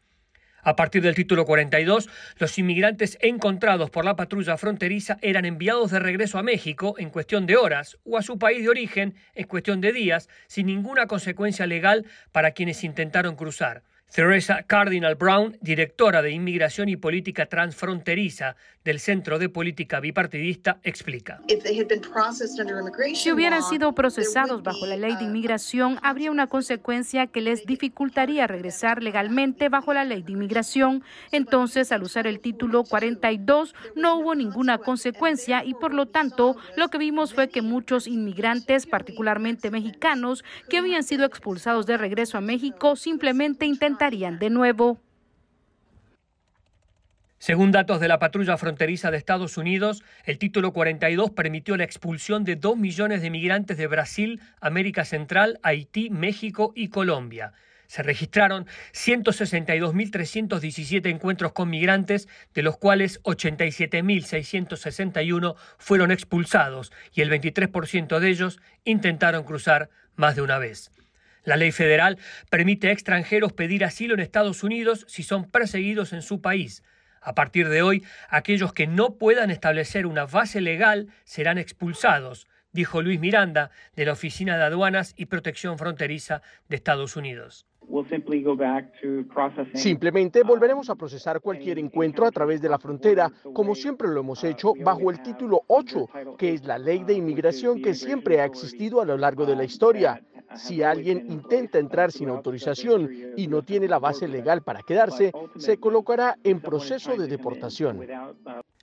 A 0.63 0.77
partir 0.77 1.03
del 1.03 1.15
título 1.15 1.47
42, 1.47 2.09
los 2.39 2.59
inmigrantes 2.59 3.17
encontrados 3.21 3.91
por 3.91 4.05
la 4.05 4.17
patrulla 4.17 4.59
fronteriza 4.59 5.19
eran 5.23 5.45
enviados 5.45 5.91
de 5.91 5.99
regreso 5.99 6.39
a 6.39 6.43
México 6.43 6.95
en 6.99 7.11
cuestión 7.11 7.47
de 7.47 7.57
horas 7.57 7.99
o 8.05 8.19
a 8.19 8.23
su 8.23 8.39
país 8.39 8.63
de 8.63 8.69
origen 8.69 9.15
en 9.35 9.47
cuestión 9.47 9.81
de 9.81 9.93
días, 9.93 10.29
sin 10.47 10.67
ninguna 10.67 11.07
consecuencia 11.07 11.67
legal 11.67 12.05
para 12.33 12.51
quienes 12.53 12.85
intentaron 12.85 13.37
cruzar. 13.37 13.83
Theresa 14.13 14.65
Cardinal 14.65 15.15
Brown, 15.15 15.57
directora 15.61 16.21
de 16.21 16.33
Inmigración 16.33 16.89
y 16.89 16.97
Política 16.97 17.47
Transfronteriza 17.47 18.57
del 18.85 18.99
Centro 18.99 19.39
de 19.39 19.49
Política 19.49 20.01
Bipartidista, 20.01 20.79
explica. 20.83 21.41
Si 23.15 23.31
hubieran 23.31 23.63
sido 23.63 23.95
procesados 23.95 24.63
bajo 24.63 24.87
la 24.87 24.97
ley 24.97 25.17
de 25.17 25.25
inmigración, 25.25 25.99
habría 26.03 26.31
una 26.31 26.47
consecuencia 26.47 27.27
que 27.27 27.41
les 27.41 27.67
dificultaría 27.67 28.47
regresar 28.47 29.03
legalmente 29.03 29.69
bajo 29.69 29.93
la 29.93 30.05
ley 30.05 30.23
de 30.23 30.33
inmigración. 30.33 31.05
Entonces, 31.31 31.93
al 31.93 32.03
usar 32.03 32.27
el 32.27 32.41
título 32.41 32.85
42, 32.85 33.75
no 33.97 34.17
hubo 34.17 34.35
ninguna 34.35 34.79
consecuencia 34.79 35.63
y, 35.65 35.75
por 35.75 35.95
lo 35.95 36.07
tanto, 36.07 36.57
lo 36.77 36.89
que 36.89 36.99
vimos 36.99 37.35
fue 37.35 37.49
que 37.49 37.63
muchos 37.63 38.07
inmigrantes, 38.07 38.87
particularmente 38.87 39.71
mexicanos, 39.71 40.43
que 40.69 40.79
habían 40.79 41.03
sido 41.03 41.27
expulsados 41.27 41.87
de 41.87 41.99
regreso 41.99 42.39
a 42.39 42.41
México, 42.41 42.97
simplemente 42.97 43.67
de 44.09 44.49
nuevo. 44.49 44.99
Según 47.39 47.71
datos 47.71 48.01
de 48.01 48.09
la 48.09 48.19
patrulla 48.19 48.57
fronteriza 48.57 49.11
de 49.11 49.19
Estados 49.19 49.59
Unidos, 49.59 50.03
el 50.25 50.39
título 50.39 50.73
42 50.73 51.33
permitió 51.33 51.77
la 51.77 51.85
expulsión 51.85 52.45
de 52.45 52.57
2 52.57 52.79
millones 52.79 53.21
de 53.21 53.29
migrantes 53.29 53.77
de 53.77 53.87
Brasil, 53.87 54.41
América 54.63 55.05
Central, 55.05 55.61
Haití, 55.63 56.09
México 56.09 56.73
y 56.75 56.89
Colombia. 56.89 57.53
Se 57.89 58.03
registraron 58.03 58.67
162.317 58.95 61.11
encuentros 61.11 61.53
con 61.53 61.69
migrantes, 61.69 62.27
de 62.55 62.63
los 62.63 62.79
cuales 62.79 63.23
87.661 63.25 65.57
fueron 65.77 66.11
expulsados 66.11 66.91
y 67.13 67.21
el 67.21 67.31
23% 67.31 68.19
de 68.19 68.31
ellos 68.31 68.61
intentaron 68.85 69.45
cruzar 69.45 69.91
más 70.17 70.37
de 70.37 70.43
una 70.43 70.59
vez. 70.59 70.91
La 71.51 71.57
ley 71.57 71.73
federal 71.73 72.17
permite 72.49 72.87
a 72.87 72.93
extranjeros 72.93 73.53
pedir 73.53 73.85
asilo 73.85 74.15
en 74.15 74.21
Estados 74.21 74.63
Unidos 74.63 75.05
si 75.09 75.25
son 75.25 75.51
perseguidos 75.51 76.13
en 76.13 76.23
su 76.23 76.41
país. 76.41 76.85
A 77.21 77.35
partir 77.35 77.69
de 77.69 77.83
hoy, 77.83 78.05
aquellos 78.29 78.73
que 78.73 78.87
no 78.87 79.17
puedan 79.19 79.51
establecer 79.51 80.07
una 80.07 80.27
base 80.27 80.61
legal 80.61 81.09
serán 81.25 81.59
expulsados, 81.59 82.47
dijo 82.71 83.03
Luis 83.03 83.19
Miranda 83.19 83.73
de 83.97 84.05
la 84.07 84.13
Oficina 84.13 84.57
de 84.57 84.63
Aduanas 84.63 85.13
y 85.17 85.27
Protección 85.27 85.77
Fronteriza 85.77 86.41
de 86.69 86.77
Estados 86.77 87.17
Unidos. 87.17 87.67
Simplemente 89.75 90.43
volveremos 90.43 90.91
a 90.91 90.95
procesar 90.95 91.41
cualquier 91.41 91.79
encuentro 91.79 92.27
a 92.27 92.31
través 92.31 92.61
de 92.61 92.69
la 92.69 92.79
frontera, 92.79 93.31
como 93.53 93.75
siempre 93.75 94.09
lo 94.09 94.21
hemos 94.21 94.45
hecho, 94.45 94.73
bajo 94.83 95.11
el 95.11 95.23
título 95.23 95.63
8, 95.67 96.37
que 96.39 96.55
es 96.55 96.65
la 96.65 96.79
ley 96.79 97.05
de 97.05 97.15
inmigración 97.15 97.83
que 97.83 97.95
siempre 97.95 98.41
ha 98.41 98.45
existido 98.45 99.01
a 99.01 99.05
lo 99.05 99.17
largo 99.17 99.45
de 99.47 99.57
la 99.57 99.65
historia. 99.65 100.23
Si 100.55 100.83
alguien 100.83 101.27
intenta 101.31 101.79
entrar 101.79 102.11
sin 102.11 102.29
autorización 102.29 103.09
y 103.37 103.47
no 103.47 103.63
tiene 103.63 103.87
la 103.89 103.99
base 103.99 104.27
legal 104.27 104.63
para 104.63 104.83
quedarse, 104.83 105.33
se 105.57 105.77
colocará 105.79 106.37
en 106.43 106.61
proceso 106.61 107.17
de 107.17 107.29
deportación. 107.29 108.07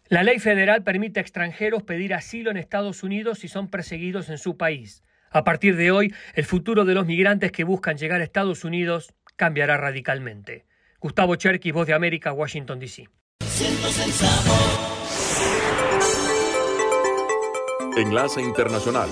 La 0.10 0.24
ley 0.24 0.40
federal 0.40 0.84
permite 0.84 1.20
a 1.20 1.22
extranjeros 1.22 1.84
pedir 1.84 2.14
asilo 2.14 2.52
en 2.52 2.58
Estados 2.58 3.04
Unidos 3.04 3.40
si 3.40 3.50
son 3.50 3.68
perseguidos 3.68 4.30
en 4.30 4.38
su 4.38 4.56
país. 4.56 5.04
A 5.30 5.44
partir 5.44 5.76
de 5.76 5.92
hoy, 5.92 6.14
el 6.34 6.46
futuro 6.46 6.86
de 6.86 6.94
los 6.94 7.06
migrantes 7.06 7.52
que 7.52 7.64
buscan 7.64 7.98
llegar 7.98 8.22
a 8.22 8.24
Estados 8.24 8.64
Unidos 8.64 9.14
cambiará 9.36 9.78
radicalmente. 9.78 10.66
Gustavo 11.00 11.36
Cherky, 11.36 11.72
Voz 11.72 11.88
de 11.88 11.94
América, 11.94 12.34
Washington, 12.34 12.80
D.C. 12.80 13.08
Enlace 17.98 18.42
Internacional 18.42 19.10